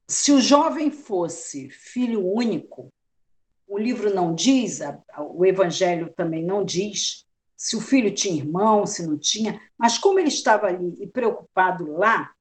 [0.06, 2.92] se o jovem fosse filho único,
[3.66, 4.80] o livro não diz,
[5.18, 10.18] o evangelho também não diz, se o filho tinha irmão, se não tinha, mas como
[10.18, 12.32] ele estava ali e preocupado lá,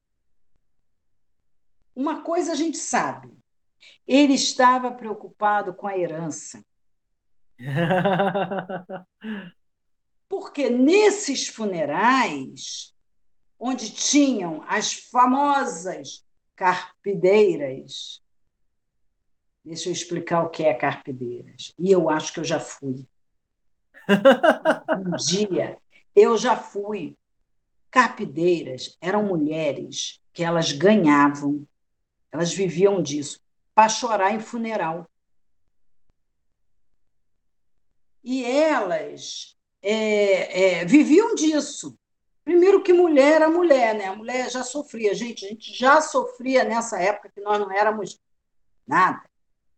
[1.94, 3.32] uma coisa a gente sabe,
[4.06, 6.64] ele estava preocupado com a herança.
[10.28, 12.94] Porque nesses funerais,
[13.58, 16.24] onde tinham as famosas
[16.56, 18.22] carpideiras,
[19.64, 23.06] deixa eu explicar o que é carpideiras, e eu acho que eu já fui.
[24.98, 25.78] Um dia
[26.14, 27.16] eu já fui.
[27.90, 31.66] Carpideiras eram mulheres que elas ganhavam,
[32.30, 33.40] elas viviam disso,
[33.74, 35.08] para chorar em funeral.
[38.22, 41.96] E elas é, é, viviam disso.
[42.44, 44.06] Primeiro que mulher era mulher, né?
[44.06, 45.14] A mulher já sofria.
[45.14, 48.20] Gente, a gente já sofria nessa época que nós não éramos
[48.86, 49.22] nada.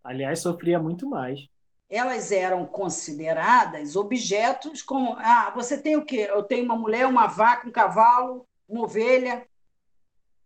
[0.02, 1.48] Aliás, sofria muito mais
[1.88, 6.28] elas eram consideradas objetos como ah, você tem o quê?
[6.28, 9.46] Eu tenho uma mulher, uma vaca, um cavalo, uma ovelha.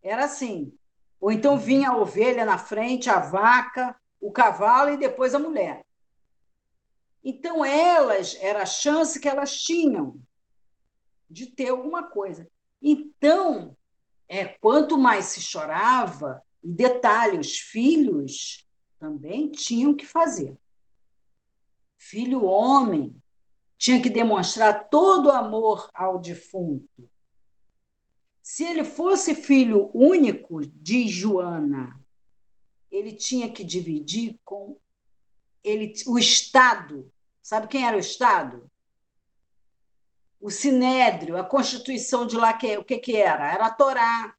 [0.02, 0.72] Era assim.
[1.20, 5.84] Ou então vinha a ovelha na frente, a vaca, o cavalo e depois a mulher.
[7.22, 10.20] Então elas era a chance que elas tinham
[11.28, 12.50] de ter alguma coisa.
[12.82, 13.76] Então,
[14.28, 18.66] é quanto mais se chorava, e detalhe, os filhos
[18.98, 20.58] também tinham que fazer
[22.00, 23.14] filho homem,
[23.76, 27.08] tinha que demonstrar todo o amor ao defunto.
[28.42, 32.00] Se ele fosse filho único de Joana,
[32.90, 34.76] ele tinha que dividir com
[35.62, 37.12] ele, o Estado.
[37.42, 38.70] Sabe quem era o Estado?
[40.40, 43.52] O Sinédrio, a Constituição de lá, que, o que, que era?
[43.52, 44.34] Era a Torá.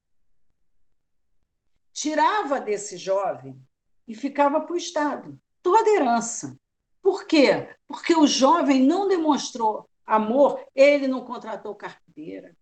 [1.93, 3.60] Tirava desse jovem
[4.07, 5.39] e ficava para o Estado.
[5.62, 6.57] Toda herança.
[7.01, 7.75] Por quê?
[7.88, 12.55] Porque o jovem não demonstrou amor, ele não contratou carteira.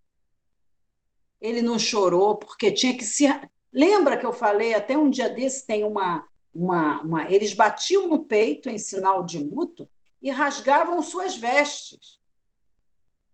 [1.40, 3.26] Ele não chorou porque tinha que se.
[3.72, 6.28] Lembra que eu falei até um dia desse tem uma,
[6.60, 7.32] uma, uma...
[7.32, 9.88] eles batiam no peito em sinal de luto
[10.22, 12.20] e rasgavam suas vestes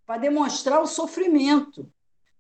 [0.06, 1.92] para demonstrar o sofrimento,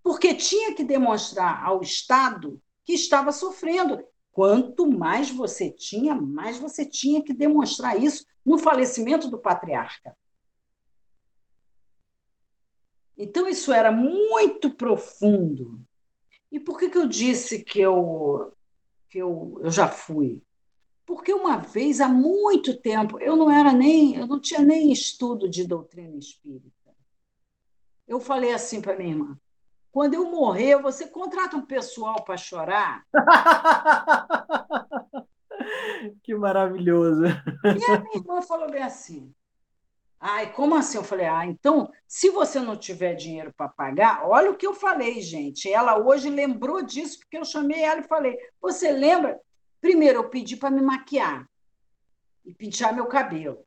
[0.03, 4.05] porque tinha que demonstrar ao Estado que estava sofrendo.
[4.31, 10.15] Quanto mais você tinha, mais você tinha que demonstrar isso no falecimento do patriarca.
[13.17, 15.79] Então, isso era muito profundo.
[16.51, 18.53] E por que, que eu disse que, eu,
[19.09, 20.44] que eu, eu já fui?
[21.05, 25.47] Porque uma vez, há muito tempo, eu não era nem, eu não tinha nem estudo
[25.47, 26.73] de doutrina espírita.
[28.07, 29.37] Eu falei assim para minha irmã:
[29.91, 33.05] quando eu morrer, você contrata um pessoal para chorar?
[36.23, 37.25] que maravilhoso.
[37.25, 39.33] E a minha irmã falou bem assim.
[40.19, 40.97] Ai, como assim?
[40.97, 44.73] Eu falei, ah, então, se você não tiver dinheiro para pagar, olha o que eu
[44.73, 45.71] falei, gente.
[45.71, 49.39] Ela hoje lembrou disso, porque eu chamei ela e falei: Você lembra?
[49.85, 51.47] Primeiro, eu pedi para me maquiar
[52.43, 53.63] e pentear meu cabelo.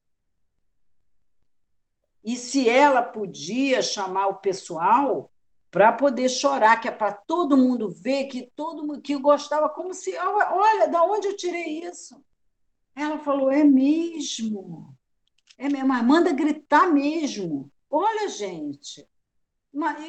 [2.25, 5.31] E se ela podia chamar o pessoal
[5.71, 9.95] para poder chorar, que é para todo mundo ver que todo mundo que gostava, como
[9.95, 12.21] se, olha, da onde eu tirei isso?
[12.97, 14.93] Ela falou: é mesmo.
[15.57, 17.71] É mesmo, mas manda gritar mesmo.
[17.89, 19.09] Olha, gente.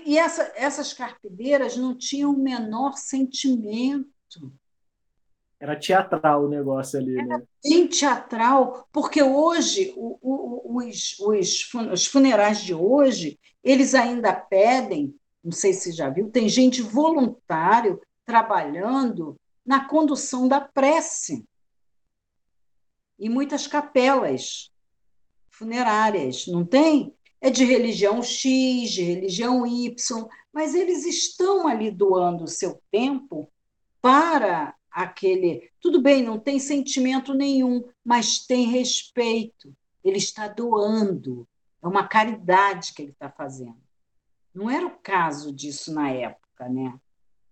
[0.07, 4.51] E essa, essas carpideiras não tinham o menor sentimento.
[5.59, 7.43] Era teatral o negócio ali, Era né?
[7.63, 15.13] bem teatral, porque hoje, o, o, os, os, os funerais de hoje, eles ainda pedem,
[15.43, 19.35] não sei se já viu, tem gente voluntário trabalhando
[19.65, 21.45] na condução da prece
[23.19, 24.71] e muitas capelas
[25.49, 27.13] funerárias, não tem?
[27.41, 33.51] É de religião X, de religião Y, mas eles estão ali doando o seu tempo
[34.01, 35.71] para aquele.
[35.81, 39.75] Tudo bem, não tem sentimento nenhum, mas tem respeito.
[40.03, 41.47] Ele está doando.
[41.81, 43.77] É uma caridade que ele está fazendo.
[44.53, 46.99] Não era o caso disso na época, né?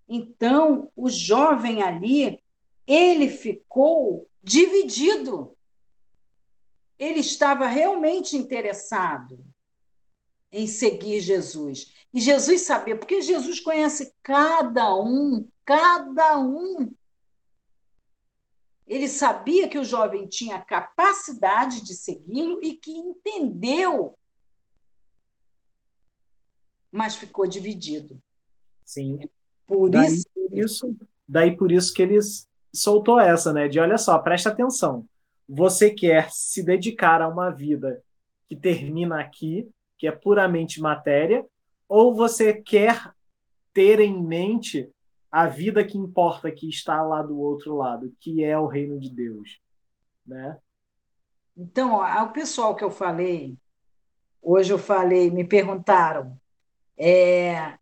[0.07, 2.41] Então, o jovem ali,
[2.85, 5.55] ele ficou dividido.
[6.97, 9.43] Ele estava realmente interessado
[10.51, 11.93] em seguir Jesus.
[12.13, 16.93] E Jesus sabia, porque Jesus conhece cada um, cada um.
[18.87, 24.17] Ele sabia que o jovem tinha capacidade de segui-lo e que entendeu,
[26.89, 28.17] mas ficou dividido.
[28.85, 29.19] Sim.
[29.65, 33.67] Por daí, isso, por isso, daí por isso que eles soltou essa, né?
[33.67, 35.05] De olha só, presta atenção.
[35.49, 38.01] Você quer se dedicar a uma vida
[38.47, 41.45] que termina aqui, que é puramente matéria,
[41.89, 43.11] ou você quer
[43.73, 44.89] ter em mente
[45.31, 49.09] a vida que importa, que está lá do outro lado, que é o reino de
[49.09, 49.59] Deus,
[50.25, 50.57] né?
[51.55, 53.57] Então, o pessoal que eu falei,
[54.41, 56.39] hoje eu falei, me perguntaram,
[56.95, 57.77] é,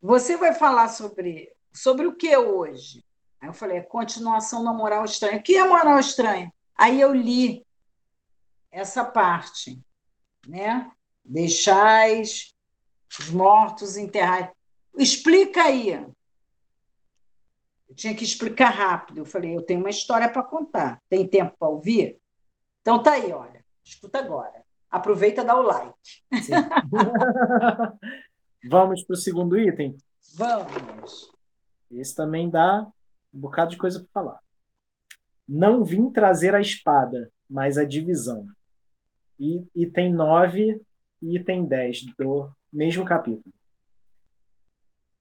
[0.00, 3.04] você vai falar sobre, sobre o que hoje?
[3.40, 5.38] Aí eu falei, continuação da moral estranha.
[5.38, 6.52] O que é moral estranha?
[6.76, 7.66] Aí eu li
[8.70, 9.80] essa parte,
[10.46, 10.90] né?
[11.24, 12.54] Deixais
[13.18, 14.52] os mortos enterrar.
[14.96, 16.06] Explica aí.
[17.88, 19.18] Eu tinha que explicar rápido.
[19.18, 21.00] Eu falei, eu tenho uma história para contar.
[21.08, 22.18] Tem tempo para ouvir?
[22.82, 23.64] Então tá aí, olha.
[23.82, 24.62] Escuta agora.
[24.90, 25.98] Aproveita e dá o like.
[28.68, 29.96] Vamos para o segundo item?
[30.34, 31.30] Vamos.
[31.90, 32.86] Esse também dá
[33.32, 34.40] um bocado de coisa para falar.
[35.46, 38.46] Não vim trazer a espada, mas a divisão.
[39.40, 40.80] E item 9
[41.22, 43.54] e item 10 do mesmo capítulo.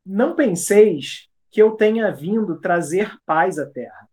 [0.06, 4.10] Não penseis que eu tenha vindo trazer paz à terra.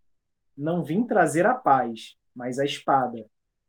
[0.57, 3.25] Não vim trazer a paz, mas a espada,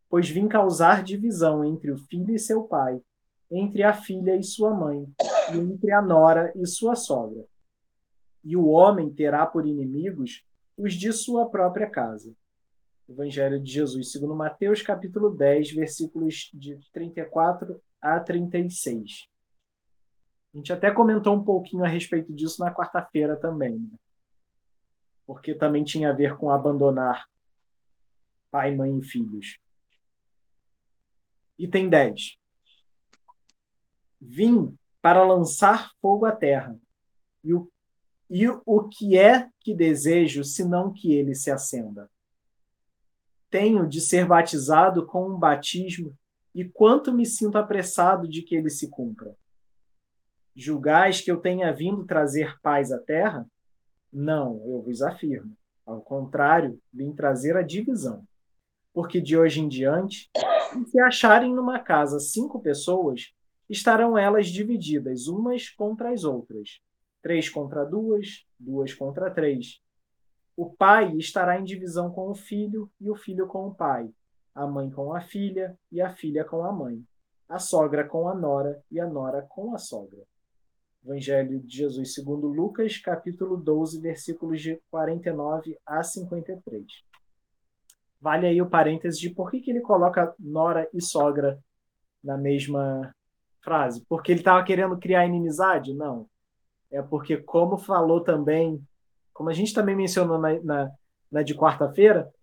[0.09, 3.01] pois vim causar divisão entre o filho e seu pai,
[3.49, 5.07] entre a filha e sua mãe,
[5.53, 7.45] e entre a nora e sua sogra.
[8.43, 10.45] E o homem terá por inimigos
[10.77, 12.33] os de sua própria casa.
[13.07, 19.27] Evangelho de Jesus, segundo Mateus, capítulo 10, versículos de 34 a 36.
[20.55, 23.97] A gente até comentou um pouquinho a respeito disso na quarta-feira também, né?
[25.27, 27.27] porque também tinha a ver com abandonar
[28.49, 29.59] pai, mãe e filhos.
[31.59, 32.37] Item 10.
[34.21, 36.79] Vim para lançar fogo à terra,
[37.43, 37.69] e o,
[38.29, 42.09] e o que é que desejo, senão que ele se acenda?
[43.49, 46.17] Tenho de ser batizado com um batismo,
[46.53, 49.35] e quanto me sinto apressado de que ele se cumpra.
[50.55, 53.45] Julgais que eu tenha vindo trazer paz à terra?
[54.11, 55.53] Não, eu vos afirmo.
[55.85, 58.23] Ao contrário, vim trazer a divisão.
[58.93, 60.29] Porque de hoje em diante,
[60.87, 63.33] se acharem numa casa cinco pessoas,
[63.69, 66.79] estarão elas divididas umas contra as outras.
[67.21, 69.81] Três contra duas, duas contra três.
[70.55, 74.09] O pai estará em divisão com o filho e o filho com o pai,
[74.53, 77.03] a mãe com a filha e a filha com a mãe,
[77.49, 80.23] a sogra com a nora e a nora com a sogra.
[81.05, 86.83] Evangelho de Jesus segundo Lucas, capítulo 12, versículos de 49 a 53.
[88.19, 91.59] Vale aí o parêntese de por que, que ele coloca nora e sogra
[92.23, 93.13] na mesma
[93.61, 94.03] frase.
[94.09, 95.93] Porque ele estava querendo criar inimizade?
[95.93, 96.27] Não.
[96.89, 98.81] É porque, como falou também,
[99.31, 100.91] como a gente também mencionou na, na,
[101.31, 102.33] na de quarta-feira,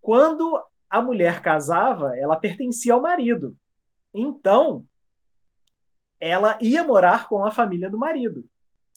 [0.00, 3.56] quando a mulher casava, ela pertencia ao marido.
[4.14, 4.86] Então,
[6.20, 8.44] ela ia morar com a família do marido.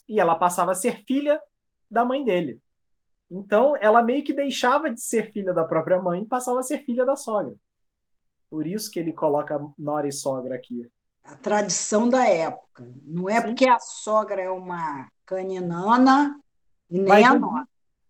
[0.08, 1.42] E ela passava a ser filha
[1.90, 2.62] da mãe dele.
[3.30, 6.80] Então, ela meio que deixava de ser filha da própria mãe e passava a ser
[6.80, 7.54] filha da sogra.
[8.50, 10.90] Por isso que ele coloca nora e sogra aqui.
[11.24, 12.90] A tradição da época.
[13.04, 13.48] Não é Sim.
[13.48, 16.40] porque a sogra é uma caninana
[16.90, 17.68] e nem vai a ver, nora.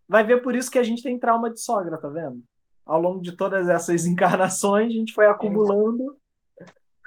[0.07, 2.43] Vai ver por isso que a gente tem trauma de sogra, tá vendo?
[2.85, 6.15] Ao longo de todas essas encarnações, a gente foi acumulando.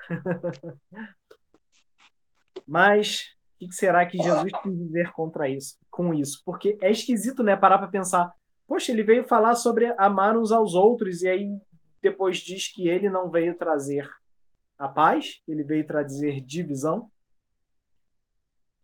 [2.70, 6.40] Mas o que será que Jesus quis dizer contra isso, com isso?
[6.44, 7.56] Porque é esquisito, né?
[7.56, 8.32] Parar para pensar.
[8.64, 11.58] Poxa, ele veio falar sobre amar uns aos outros e aí
[12.00, 14.08] depois diz que ele não veio trazer
[14.78, 17.10] a paz, ele veio trazer divisão.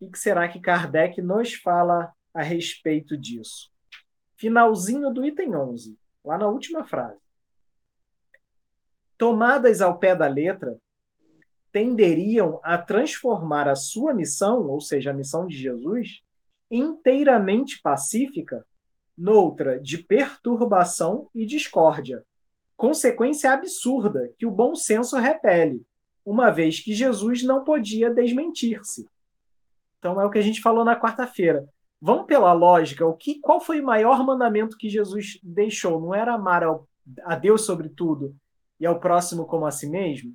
[0.01, 3.71] O que será que Kardec nos fala a respeito disso?
[4.35, 7.21] Finalzinho do item 11, lá na última frase.
[9.17, 10.77] Tomadas ao pé da letra,
[11.77, 16.23] tenderiam a transformar a sua missão, ou seja, a missão de Jesus,
[16.71, 18.65] inteiramente pacífica,
[19.15, 22.25] noutra de perturbação e discórdia,
[22.79, 25.85] consequência absurda que o bom senso repele,
[26.25, 29.07] uma vez que Jesus não podia desmentir-se.
[29.99, 31.69] Então é o que a gente falou na quarta-feira.
[32.01, 36.01] Vamos pela lógica, o que, qual foi o maior mandamento que Jesus deixou?
[36.01, 36.89] Não era amar ao,
[37.23, 38.35] a Deus sobre tudo
[38.81, 40.35] e ao próximo como a si mesmo?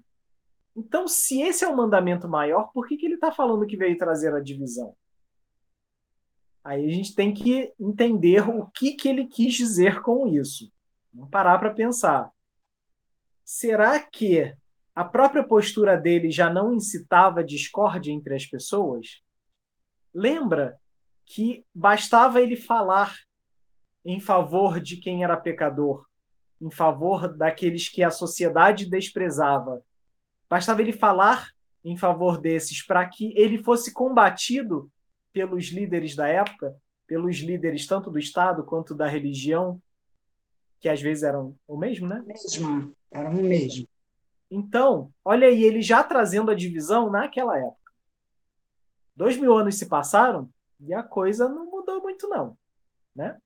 [0.76, 3.97] Então, se esse é o mandamento maior, por que, que ele está falando que veio
[3.97, 4.95] trazer a divisão?
[6.63, 10.72] Aí a gente tem que entender o que, que ele quis dizer com isso.
[11.13, 12.32] Vamos parar para pensar.
[13.43, 14.55] Será que
[14.95, 19.22] a própria postura dele já não incitava discórdia entre as pessoas?
[20.13, 20.78] Lembra
[21.26, 23.15] que bastava ele falar
[24.05, 26.05] em favor de quem era pecador,
[26.59, 29.84] em favor daqueles que a sociedade desprezava.
[30.51, 31.49] Bastava ele falar
[31.81, 34.91] em favor desses para que ele fosse combatido
[35.31, 36.75] pelos líderes da época,
[37.07, 39.81] pelos líderes tanto do Estado quanto da religião,
[40.81, 42.21] que às vezes eram o mesmo, né?
[42.27, 43.87] Mesmo, eram o mesmo.
[44.49, 47.93] Então, olha aí, ele já trazendo a divisão naquela época.
[49.15, 50.49] Dois mil anos se passaram
[50.81, 52.57] e a coisa não mudou muito, não.
[53.15, 53.39] Né?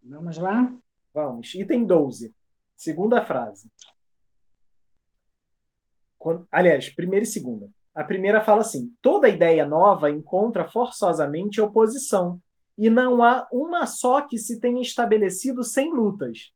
[0.00, 0.72] Vamos lá?
[1.12, 1.52] Vamos.
[1.56, 2.32] Item 12.
[2.76, 3.68] Segunda frase.
[6.18, 7.68] Quando, aliás, primeira e segunda.
[7.94, 12.40] A primeira fala assim: toda ideia nova encontra forçosamente oposição,
[12.76, 16.52] e não há uma só que se tenha estabelecido sem lutas.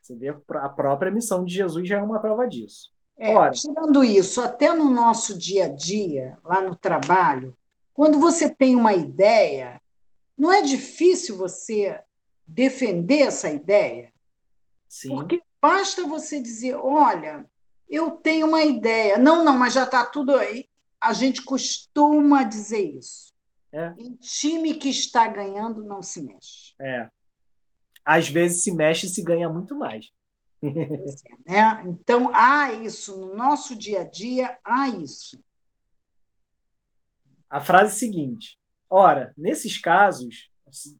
[0.00, 2.92] Você vê a própria missão de Jesus já é uma prova disso.
[3.18, 7.56] É, Ora, tirando isso, até no nosso dia a dia, lá no trabalho,
[7.92, 9.80] quando você tem uma ideia,
[10.36, 11.98] não é difícil você
[12.46, 14.12] defender essa ideia?
[14.88, 15.08] Sim.
[15.08, 17.44] Porque basta você dizer, olha,
[17.88, 19.18] eu tenho uma ideia.
[19.18, 20.68] Não, não, mas já está tudo aí.
[21.00, 23.32] A gente costuma dizer isso.
[23.72, 23.92] É.
[24.20, 26.74] Time que está ganhando, não se mexe.
[26.80, 27.10] É.
[28.04, 30.10] Às vezes se mexe e se ganha muito mais.
[31.46, 31.84] É, né?
[31.86, 35.38] Então, há isso no nosso dia a dia, há isso.
[37.48, 38.58] A frase seguinte:
[38.88, 40.50] ora, nesses casos,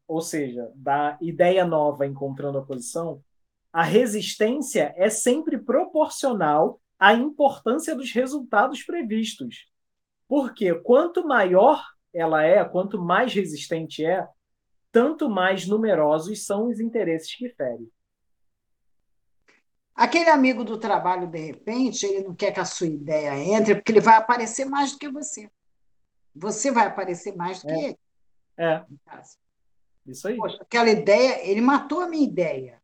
[0.07, 3.23] ou seja, da ideia nova encontrando oposição,
[3.77, 9.71] a resistência é sempre proporcional à importância dos resultados previstos.
[10.27, 14.27] Porque quanto maior ela é, quanto mais resistente é,
[14.91, 17.87] tanto mais numerosos são os interesses que fere.
[19.93, 23.91] Aquele amigo do trabalho, de repente, ele não quer que a sua ideia entre, porque
[23.91, 25.51] ele vai aparecer mais do que você.
[26.35, 27.73] Você vai aparecer mais do é.
[27.75, 27.99] que ele.
[28.57, 28.83] É.
[30.07, 30.35] Isso aí.
[30.35, 32.76] Poxa, aquela ideia, ele matou a minha ideia.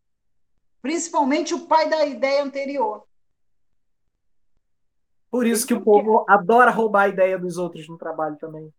[0.83, 3.07] Principalmente o pai da ideia anterior.
[5.31, 8.71] Por isso que o povo adora roubar a ideia dos outros no trabalho também.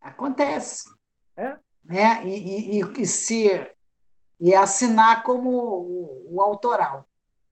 [0.00, 0.88] Acontece.
[1.36, 1.58] É.
[1.84, 2.26] Né?
[2.26, 3.50] E, e, e se
[4.40, 7.08] e assinar como o, o autoral.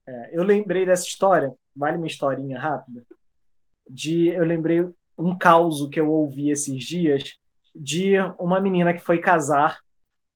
[0.07, 3.05] É, eu lembrei dessa história, vale uma historinha rápida.
[3.89, 4.87] De, eu lembrei
[5.17, 7.37] um caso que eu ouvi esses dias
[7.75, 9.79] de uma menina que foi casar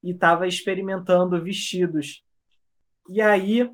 [0.02, 2.22] e estava experimentando vestidos.
[3.08, 3.70] E aí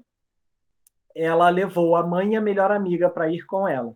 [1.15, 3.95] ela levou a mãe e a melhor amiga para ir com ela.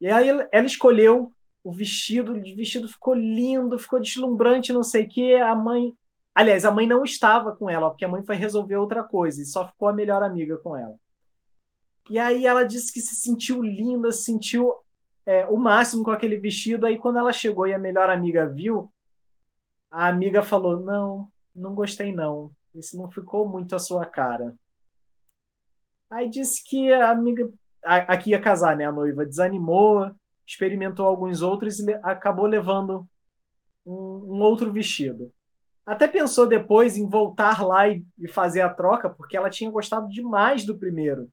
[0.00, 1.32] E aí ela escolheu
[1.64, 5.34] o vestido, o vestido ficou lindo, ficou deslumbrante, não sei o que.
[5.34, 5.96] A mãe,
[6.34, 9.46] aliás, a mãe não estava com ela, porque a mãe foi resolver outra coisa e
[9.46, 10.94] só ficou a melhor amiga com ela.
[12.08, 14.72] E aí ela disse que se sentiu linda, se sentiu
[15.24, 16.86] é, o máximo com aquele vestido.
[16.86, 18.92] Aí quando ela chegou e a melhor amiga viu,
[19.90, 22.52] a amiga falou: Não, não gostei não.
[22.76, 24.54] Isso não ficou muito a sua cara.
[26.10, 27.50] Aí disse que a amiga,
[27.82, 28.84] aqui ia casar, né?
[28.84, 30.10] A noiva desanimou,
[30.46, 33.08] experimentou alguns outros e acabou levando
[33.84, 35.32] um, um outro vestido.
[35.84, 40.08] Até pensou depois em voltar lá e, e fazer a troca, porque ela tinha gostado
[40.08, 41.30] demais do primeiro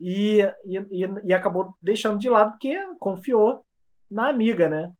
[0.00, 3.64] e, e, e acabou deixando de lado porque confiou
[4.10, 4.92] na amiga, né?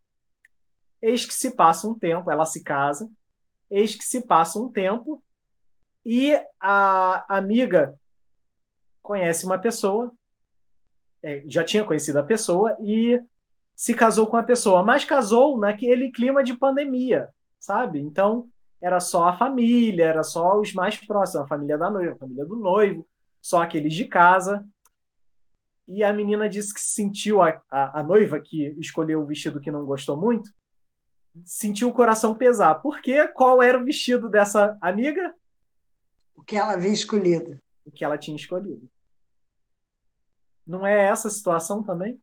[1.00, 3.09] Eis que se passa um tempo, ela se casa,
[3.70, 5.22] eis que se passa um tempo
[6.07, 7.98] e a amiga
[9.02, 10.12] conhece uma pessoa,
[11.20, 13.20] é, já tinha conhecido a pessoa e
[13.74, 17.28] se casou com a pessoa, mas casou naquele clima de pandemia,
[17.59, 17.98] sabe?
[17.98, 18.48] Então
[18.80, 22.44] era só a família, era só os mais próximos, a família da noiva, a família
[22.44, 23.04] do noivo,
[23.42, 24.64] só aqueles de casa
[25.88, 29.70] e a menina disse que sentiu, a, a, a, noiva que escolheu o vestido que
[29.70, 30.50] não gostou muito,
[31.44, 32.76] sentiu o coração pesar.
[32.76, 33.26] Por quê?
[33.28, 35.34] Qual era o vestido dessa amiga?
[36.37, 37.61] O que ela havia escolhido.
[37.84, 38.89] O que ela tinha escolhido.
[40.66, 42.20] Não é essa a situação também?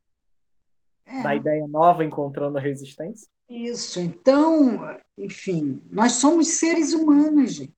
[1.06, 1.24] É.
[1.24, 3.28] Da ideia nova encontrando a resistência?
[3.50, 4.00] Isso.
[4.00, 4.80] Então,
[5.18, 7.74] enfim, nós somos seres humanos, gente.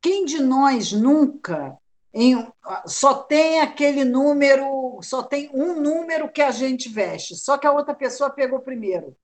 [0.00, 1.78] Quem de nós nunca
[2.12, 2.46] em,
[2.86, 7.72] só tem aquele número, só tem um número que a gente veste, só que a
[7.72, 9.16] outra pessoa pegou primeiro.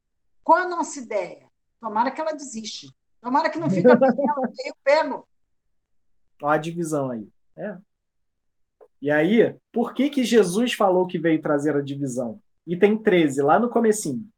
[0.42, 1.46] Qual a nossa ideia?
[1.80, 2.92] Tomara que ela desiste.
[3.20, 5.28] Tomara que não fique eu pego.
[6.42, 7.28] Olha a divisão aí.
[7.56, 7.76] É.
[9.00, 12.40] E aí, por que, que Jesus falou que veio trazer a divisão?
[12.66, 14.28] Item 13, lá no comecinho.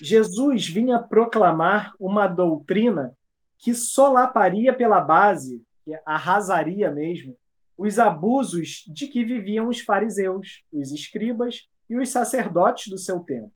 [0.00, 3.16] Jesus vinha proclamar uma doutrina
[3.58, 7.36] que solaparia pela base que arrasaria mesmo
[7.76, 13.52] os abusos de que viviam os fariseus, os escribas e os sacerdotes do seu tempo.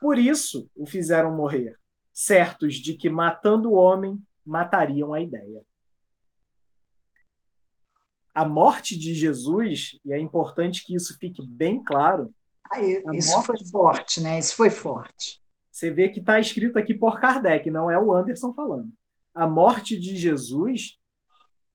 [0.00, 1.76] Por isso o fizeram morrer,
[2.12, 5.62] certos de que matando o homem matariam a ideia.
[8.34, 12.32] A morte de Jesus, e é importante que isso fique bem claro.
[13.12, 14.38] isso foi forte, né?
[14.38, 15.40] Isso foi forte.
[15.70, 18.90] Você vê que está escrito aqui por Kardec, não é o Anderson falando.
[19.34, 20.98] A morte de Jesus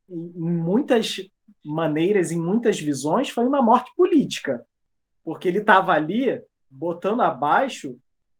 [0.10, 1.20] em muitas
[1.64, 4.66] maneiras, em muitas visões, foi uma morte política,
[5.24, 7.97] porque ele estava ali botando abaixo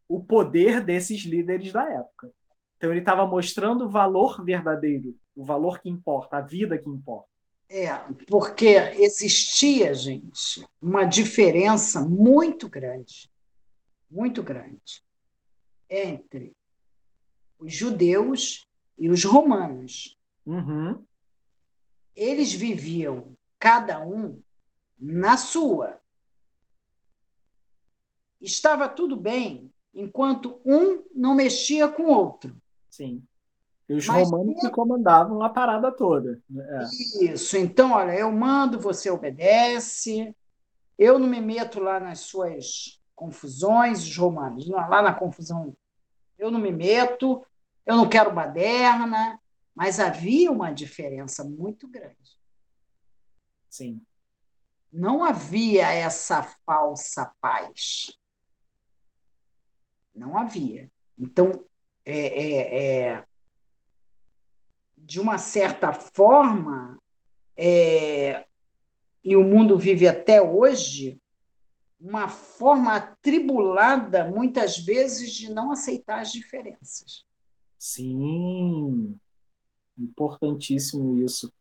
[0.08, 2.32] o poder desses líderes da época.
[2.78, 7.30] Então ele estava mostrando o valor verdadeiro, o valor que importa, a vida que importa.
[7.68, 7.98] É,
[8.28, 13.30] porque existia, gente, uma diferença muito grande,
[14.10, 15.04] muito grande,
[15.90, 16.56] entre
[17.60, 20.18] os judeus e os romanos.
[20.46, 21.04] Uhum
[22.16, 24.42] eles viviam cada um
[24.98, 26.00] na sua.
[28.40, 32.56] Estava tudo bem enquanto um não mexia com o outro.
[32.90, 33.24] Sim.
[33.88, 36.42] E os Mas, romanos que comandavam a parada toda.
[36.58, 37.26] É.
[37.26, 37.56] Isso.
[37.56, 40.36] Então, olha, eu mando, você obedece.
[40.98, 45.76] Eu não me meto lá nas suas confusões, os romanos, lá na confusão.
[46.38, 47.46] Eu não me meto,
[47.86, 49.40] eu não quero baderna,
[49.74, 52.40] mas havia uma diferença muito grande.
[53.70, 54.02] Sim.
[54.92, 58.18] Não havia essa falsa paz.
[60.14, 60.90] Não havia.
[61.20, 61.64] Então,
[62.06, 63.26] é, é, é
[65.06, 66.98] de uma certa forma,
[67.56, 68.44] é,
[69.24, 71.22] e o mundo vive até hoje,
[72.00, 77.24] uma forma atribulada, muitas vezes, de não aceitar as diferenças.
[77.78, 79.16] Sim,
[79.98, 81.54] Importantíssimo isso.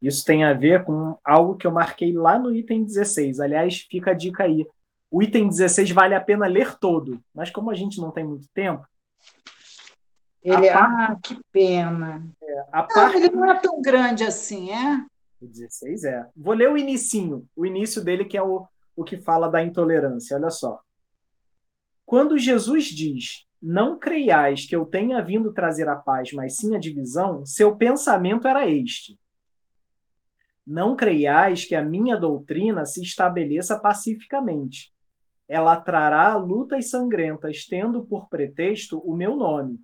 [0.00, 3.40] Isso tem a ver com algo que eu marquei lá no item 16.
[3.40, 4.66] Aliás, fica a dica aí.
[5.10, 8.48] O item 16 vale a pena ler todo, mas como a gente não tem muito
[8.54, 8.86] tempo.
[10.46, 12.24] Ele, parte, ah, que pena.
[12.40, 15.04] É, a não, parte, ele não é tão grande assim, é?
[15.40, 16.26] O 16 é.
[16.36, 20.36] Vou ler o inicinho, o início dele, que é o, o que fala da intolerância.
[20.36, 20.80] Olha só.
[22.04, 26.78] Quando Jesus diz não creiais que eu tenha vindo trazer a paz, mas sim a
[26.78, 29.18] divisão, seu pensamento era este.
[30.64, 34.92] Não creiais que a minha doutrina se estabeleça pacificamente.
[35.48, 39.80] Ela trará lutas sangrentas, tendo por pretexto o meu nome,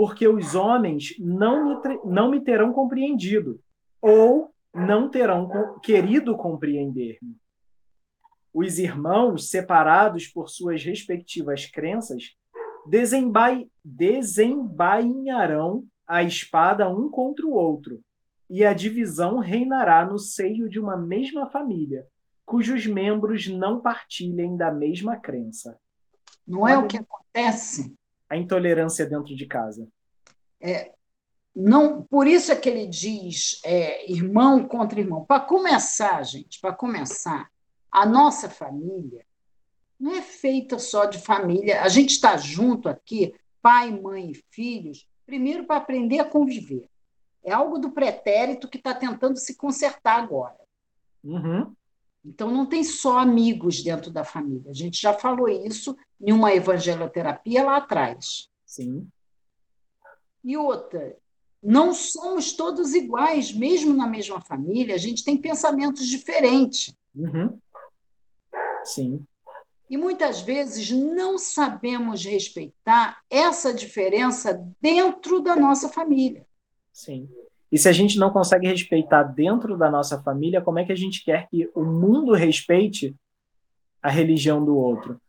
[0.00, 1.76] porque os homens não me,
[2.06, 3.60] não me terão compreendido,
[4.00, 7.36] ou não terão querido compreender-me.
[8.50, 12.34] Os irmãos, separados por suas respectivas crenças,
[12.86, 18.00] desembai, desembainharão a espada um contra o outro,
[18.48, 22.06] e a divisão reinará no seio de uma mesma família,
[22.46, 25.78] cujos membros não partilhem da mesma crença.
[26.48, 27.94] Não é o que acontece?
[28.30, 29.86] A intolerância dentro de casa.
[30.60, 30.92] É,
[31.54, 35.24] não, por isso é que ele diz é, irmão contra irmão.
[35.24, 37.50] Para começar, gente, para começar,
[37.90, 39.24] a nossa família
[39.98, 41.82] não é feita só de família.
[41.82, 46.88] A gente está junto aqui, pai, mãe e filhos, primeiro para aprender a conviver.
[47.42, 50.56] É algo do pretérito que está tentando se consertar agora.
[51.22, 51.74] Uhum.
[52.24, 54.70] Então, não tem só amigos dentro da família.
[54.70, 58.48] A gente já falou isso em uma evangeloterapia lá atrás.
[58.66, 59.08] Sim.
[60.44, 61.16] E outra,
[61.62, 66.94] não somos todos iguais, mesmo na mesma família, a gente tem pensamentos diferentes.
[67.14, 67.58] Uhum.
[68.84, 69.24] Sim.
[69.88, 76.46] E muitas vezes não sabemos respeitar essa diferença dentro da nossa família.
[76.92, 77.28] Sim.
[77.72, 80.96] E se a gente não consegue respeitar dentro da nossa família, como é que a
[80.96, 83.14] gente quer que o mundo respeite
[84.02, 85.20] a religião do outro?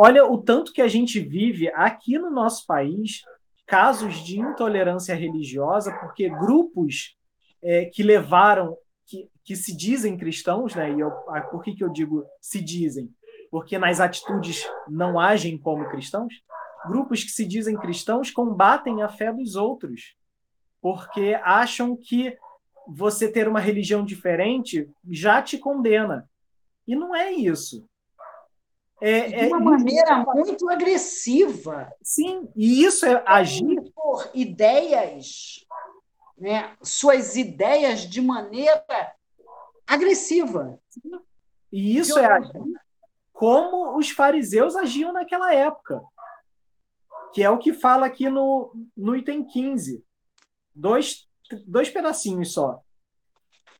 [0.00, 3.22] Olha o tanto que a gente vive aqui no nosso país
[3.66, 7.16] casos de intolerância religiosa, porque grupos
[7.62, 8.76] é, que levaram,
[9.06, 10.92] que, que se dizem cristãos, né?
[10.92, 11.10] E eu,
[11.50, 13.12] por que, que eu digo se dizem?
[13.50, 16.34] porque nas atitudes não agem como cristãos?
[16.86, 20.14] Grupos que se dizem cristãos combatem a fé dos outros,
[20.80, 22.36] porque acham que
[22.86, 26.28] você ter uma religião diferente já te condena.
[26.86, 27.86] E não é isso.
[29.00, 31.92] É, de é uma é, maneira muito agressiva.
[32.02, 35.64] Sim, e isso é agir por ideias,
[36.36, 36.76] né?
[36.82, 38.84] suas ideias de maneira
[39.86, 40.78] agressiva.
[41.72, 42.78] E isso é agir
[43.38, 46.02] como os fariseus agiam naquela época,
[47.32, 50.04] que é o que fala aqui no, no item 15.
[50.74, 51.28] Dois,
[51.64, 52.80] dois pedacinhos só.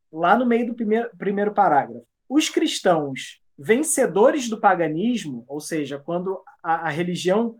[0.09, 2.07] Lá no meio do primeiro, primeiro parágrafo.
[2.29, 7.59] Os cristãos vencedores do paganismo, ou seja, quando a, a religião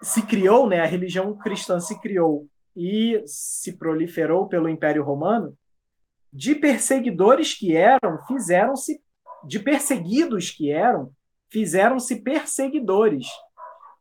[0.00, 5.58] se criou, né, a religião cristã se criou e se proliferou pelo Império Romano,
[6.32, 9.02] de perseguidores que eram, fizeram-se
[9.44, 11.12] de perseguidos que eram,
[11.50, 13.26] fizeram-se perseguidores.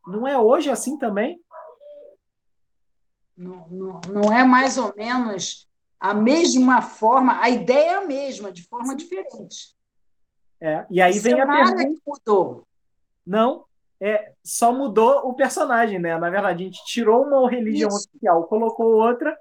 [0.06, 1.42] Não é hoje assim também?
[3.36, 5.68] Não, não, não é mais ou menos
[6.00, 9.77] a mesma forma, a ideia é a mesma, de forma diferente.
[10.60, 11.86] É, e aí vem a pergunta.
[11.86, 12.68] Que mudou.
[13.26, 13.66] Não,
[14.00, 16.18] é, só mudou o personagem, né?
[16.18, 18.08] Na verdade, a gente tirou uma religião Isso.
[18.10, 19.38] oficial, colocou outra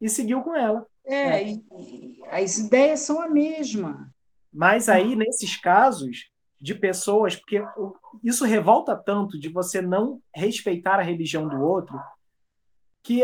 [0.00, 0.86] e seguiu com ela.
[1.04, 1.48] É, é.
[1.52, 4.10] E, as ideias são a mesma.
[4.52, 6.30] Mas aí, nesses casos
[6.60, 7.62] de pessoas, porque
[8.22, 11.98] isso revolta tanto de você não respeitar a religião do outro,
[13.02, 13.22] que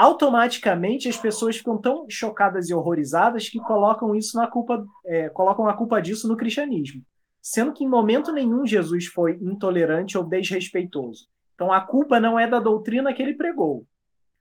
[0.00, 5.68] automaticamente as pessoas ficam tão chocadas e horrorizadas que colocam isso na culpa, é, colocam
[5.68, 7.04] a culpa disso no cristianismo,
[7.42, 11.28] sendo que em momento nenhum Jesus foi intolerante ou desrespeitoso.
[11.54, 13.86] Então a culpa não é da doutrina que ele pregou.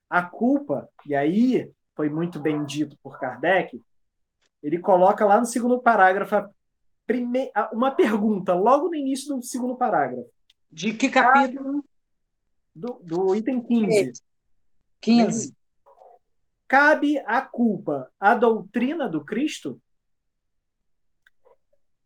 [0.09, 3.81] A culpa, e aí foi muito bem dito por Kardec,
[4.63, 6.35] ele coloca lá no segundo parágrafo
[7.73, 10.29] uma pergunta, logo no início do segundo parágrafo.
[10.71, 11.83] De que capítulo?
[12.73, 14.28] Do, do item 15.
[15.01, 15.55] 15.
[16.67, 19.81] Cabe a culpa à doutrina do Cristo?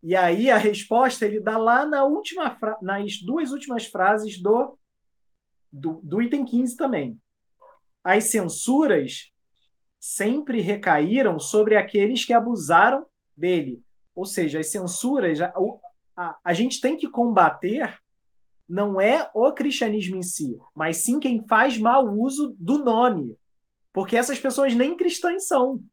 [0.01, 4.77] E aí a resposta ele dá lá na última nas duas últimas frases do,
[5.71, 7.19] do, do item 15 também.
[8.03, 9.31] As censuras
[9.99, 13.81] sempre recaíram sobre aqueles que abusaram dele.
[14.13, 15.53] Ou seja, as censuras, a,
[16.15, 17.97] a, a gente tem que combater
[18.67, 23.37] não é o cristianismo em si, mas sim quem faz mau uso do nome.
[23.91, 25.83] Porque essas pessoas nem cristãs são.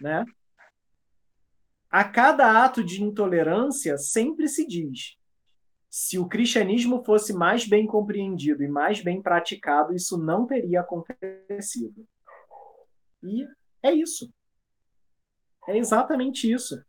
[0.00, 0.24] Né?
[1.90, 5.16] A cada ato de intolerância sempre se diz:
[5.90, 12.06] se o cristianismo fosse mais bem compreendido e mais bem praticado, isso não teria acontecido.
[13.22, 13.46] E
[13.82, 14.32] é isso.
[15.68, 16.82] É exatamente isso.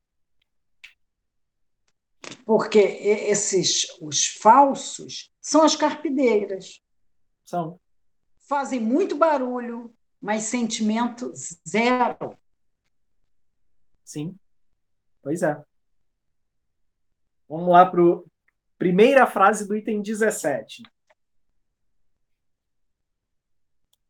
[2.46, 6.82] Porque esses os falsos são as carpideiras.
[7.44, 7.80] São.
[8.48, 11.32] Fazem muito barulho, mas sentimento
[11.68, 12.38] zero.
[14.04, 14.38] Sim.
[15.22, 15.62] Pois é.
[17.48, 18.22] Vamos lá para a
[18.78, 20.84] primeira frase do item 17.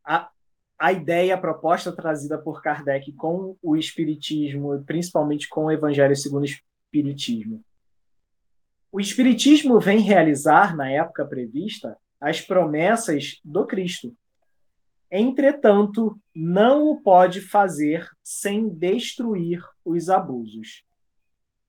[0.04, 0.30] A,
[0.78, 6.42] a ideia, a proposta trazida por Kardec com o Espiritismo, principalmente com o Evangelho segundo
[6.42, 7.64] o Espiritismo.
[8.94, 14.16] O Espiritismo vem realizar, na época prevista, as promessas do Cristo.
[15.10, 20.84] Entretanto, não o pode fazer sem destruir os abusos.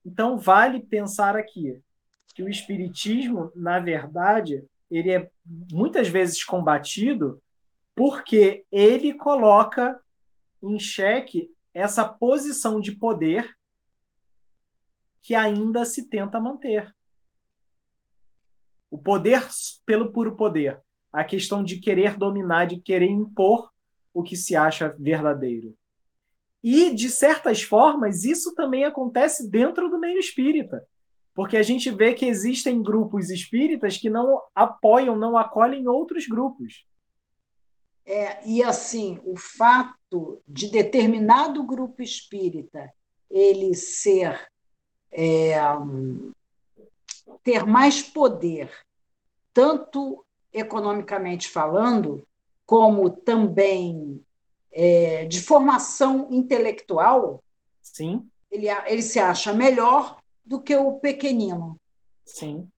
[0.04, 1.82] Então, vale pensar aqui
[2.32, 5.28] que o Espiritismo, na verdade, ele é
[5.72, 7.42] muitas vezes combatido
[7.92, 10.00] porque ele coloca
[10.62, 13.52] em xeque essa posição de poder
[15.20, 16.94] que ainda se tenta manter.
[18.96, 19.46] O poder
[19.84, 20.80] pelo puro poder.
[21.12, 23.70] A questão de querer dominar, de querer impor
[24.14, 25.76] o que se acha verdadeiro.
[26.64, 30.82] E, de certas formas, isso também acontece dentro do meio espírita.
[31.34, 36.86] Porque a gente vê que existem grupos espíritas que não apoiam, não acolhem outros grupos.
[38.06, 42.90] É, e assim, o fato de determinado grupo espírita
[43.30, 44.48] ele ser
[45.12, 45.54] é,
[47.42, 48.70] ter mais poder,
[49.56, 52.28] tanto economicamente falando,
[52.66, 54.22] como também
[54.70, 57.42] é, de formação intelectual,
[57.96, 58.28] Sim.
[58.50, 61.80] Ele, ele se acha melhor do que o pequenino.
[62.26, 62.68] Sim.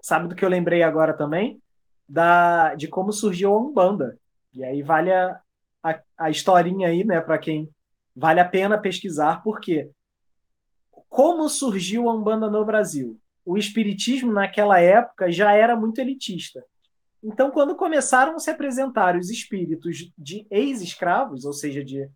[0.00, 1.60] Sabe do que eu lembrei agora também?
[2.08, 4.16] Da, de como surgiu a Umbanda.
[4.52, 5.40] E aí vale a,
[5.82, 7.68] a, a historinha aí, né, para quem
[8.14, 9.90] vale a pena pesquisar, porque
[11.08, 13.19] como surgiu a Umbanda no Brasil?
[13.44, 16.64] O espiritismo naquela época já era muito elitista.
[17.22, 22.08] Então, quando começaram a se apresentar os espíritos de ex-escravos, ou seja, de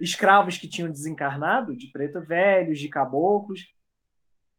[0.00, 3.66] escravos que tinham desencarnado, de preto velhos, de caboclos,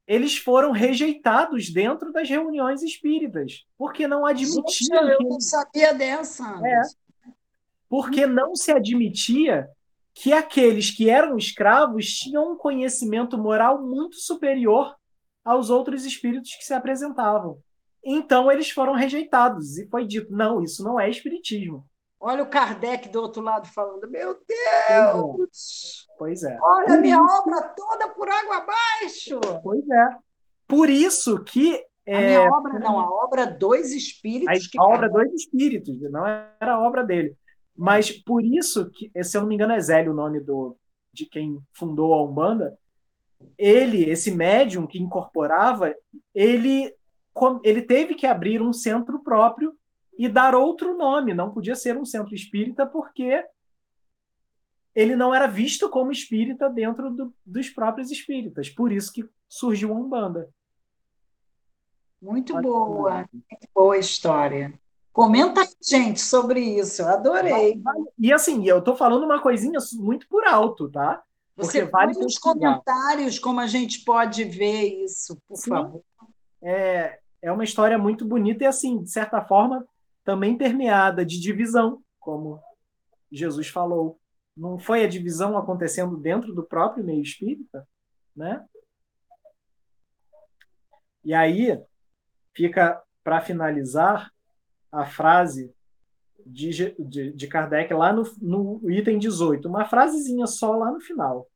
[0.06, 5.08] eles foram rejeitados dentro das reuniões espíritas, porque não admitiam.
[5.08, 6.44] Gente, eu não sabia dessa.
[6.66, 6.82] É,
[7.88, 9.70] porque não se admitia
[10.14, 14.99] que aqueles que eram escravos tinham um conhecimento moral muito superior
[15.50, 17.60] aos outros espíritos que se apresentavam.
[18.06, 21.86] Então eles foram rejeitados e foi dito: não, isso não é espiritismo.
[22.20, 26.08] Olha o Kardec do outro lado falando: Meu Deus!
[26.20, 26.58] Pois é.
[26.62, 29.40] Olha a minha obra toda por água abaixo!
[29.64, 30.18] Pois é.
[30.68, 31.84] Por isso que.
[32.08, 32.26] A é...
[32.26, 34.70] minha obra não, a obra Dois Espíritos.
[34.78, 37.36] A, a obra Dois Espíritos, não era a obra dele.
[37.76, 40.78] Mas por isso que, se eu não me engano, é Zélio o nome do,
[41.14, 42.78] de quem fundou a Umbanda,
[43.58, 45.94] ele, esse médium que incorporava,
[46.34, 46.94] ele,
[47.64, 49.76] ele teve que abrir um centro próprio
[50.18, 51.34] e dar outro nome.
[51.34, 53.46] Não podia ser um centro espírita porque
[54.96, 58.70] ele não era visto como espírita dentro do, dos próprios espíritas.
[58.70, 60.50] Por isso que surgiu a Umbanda.
[62.22, 64.74] Muito boa, muito boa história.
[65.14, 67.82] Comenta gente sobre isso, eu adorei.
[68.18, 71.24] E assim, eu estou falando uma coisinha muito por alto, tá?
[71.60, 75.70] Você vale nos comentários como a gente pode ver isso, por Sim.
[75.70, 76.04] favor.
[76.62, 79.86] É, é uma história muito bonita e, assim, de certa forma,
[80.24, 82.62] também permeada de divisão, como
[83.32, 84.20] Jesus falou.
[84.56, 87.88] Não foi a divisão acontecendo dentro do próprio meio espírita,
[88.36, 88.66] né?
[91.24, 91.82] E aí
[92.54, 94.32] fica para finalizar
[94.92, 95.74] a frase
[96.46, 101.48] de, de, de Kardec lá no, no item 18, uma frasezinha só lá no final.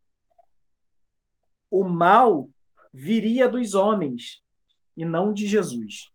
[1.69, 2.49] O mal
[2.93, 4.43] viria dos homens
[4.95, 6.13] e não de Jesus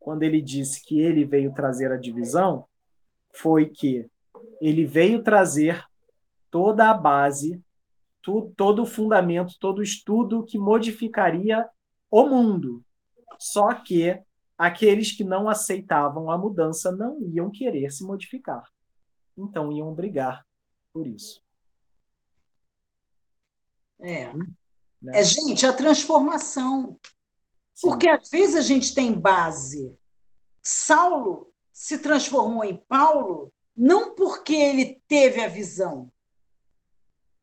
[0.00, 2.64] quando ele disse que ele veio trazer a divisão,
[3.32, 4.10] foi que
[4.60, 5.84] ele veio trazer
[6.50, 7.62] toda a base,
[8.22, 11.68] tu, todo o fundamento, todo o estudo que modificaria
[12.10, 12.82] o mundo.
[13.38, 14.18] Só que
[14.60, 18.70] aqueles que não aceitavam a mudança não iam querer se modificar.
[19.34, 20.46] Então iam brigar
[20.92, 21.42] por isso.
[23.98, 24.30] É.
[25.00, 25.18] Né?
[25.18, 27.00] É, gente, a transformação.
[27.80, 29.96] Porque às vezes a gente tem base.
[30.62, 36.12] Saulo se transformou em Paulo não porque ele teve a visão,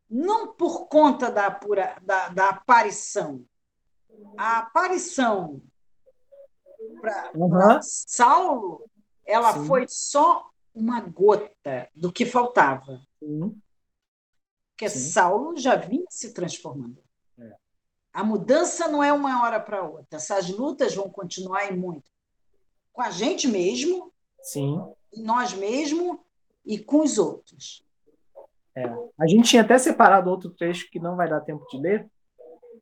[0.08, 3.44] não por conta da, pura, da, da aparição.
[4.38, 5.64] A aparição
[7.00, 7.80] para uhum.
[7.82, 8.90] Saulo,
[9.26, 9.66] ela Sim.
[9.66, 13.02] foi só uma gota do que faltava.
[13.20, 13.60] Sim.
[14.72, 15.12] Porque Sim.
[15.12, 17.02] Saulo já vinha se transformando.
[18.14, 20.18] A mudança não é uma hora para outra.
[20.18, 22.10] Essas lutas vão continuar e muito.
[22.92, 24.82] Com a gente mesmo, Sim.
[25.18, 26.18] nós mesmos
[26.66, 27.86] e com os outros.
[28.76, 28.86] É.
[29.20, 32.10] A gente tinha até separado outro trecho que não vai dar tempo de ler,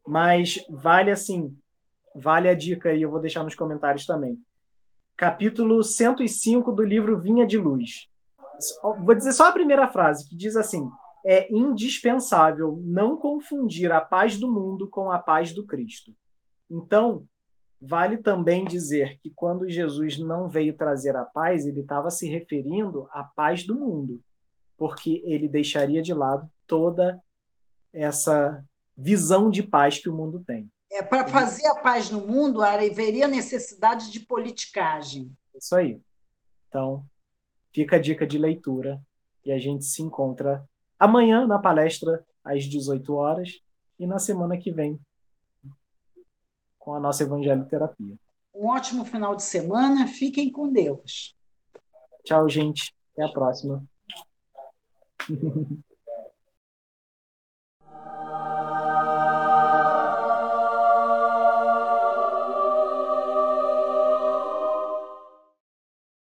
[0.07, 1.57] mas vale assim,
[2.15, 4.39] vale a dica e eu vou deixar nos comentários também.
[5.17, 8.07] Capítulo 105 do livro Vinha de Luz.
[8.81, 10.89] Vou dizer só a primeira frase, que diz assim:
[11.25, 16.13] é indispensável não confundir a paz do mundo com a paz do Cristo.
[16.69, 17.25] Então,
[17.81, 23.07] vale também dizer que quando Jesus não veio trazer a paz, ele estava se referindo
[23.11, 24.21] à paz do mundo,
[24.77, 27.19] porque ele deixaria de lado toda
[27.91, 28.63] essa
[28.97, 30.71] visão de paz que o mundo tem.
[30.95, 35.29] É, para fazer a paz no mundo, haveria necessidade de politicagem.
[35.53, 35.99] Isso aí.
[36.69, 37.05] Então,
[37.73, 39.01] fica a dica de leitura
[39.43, 40.65] e a gente se encontra
[40.97, 43.61] amanhã na palestra às 18 horas
[43.99, 44.97] e na semana que vem
[46.79, 48.15] com a nossa evangelioterapia.
[48.53, 51.35] Um ótimo final de semana, fiquem com Deus.
[52.23, 52.95] Tchau, gente.
[53.11, 53.83] Até a próxima.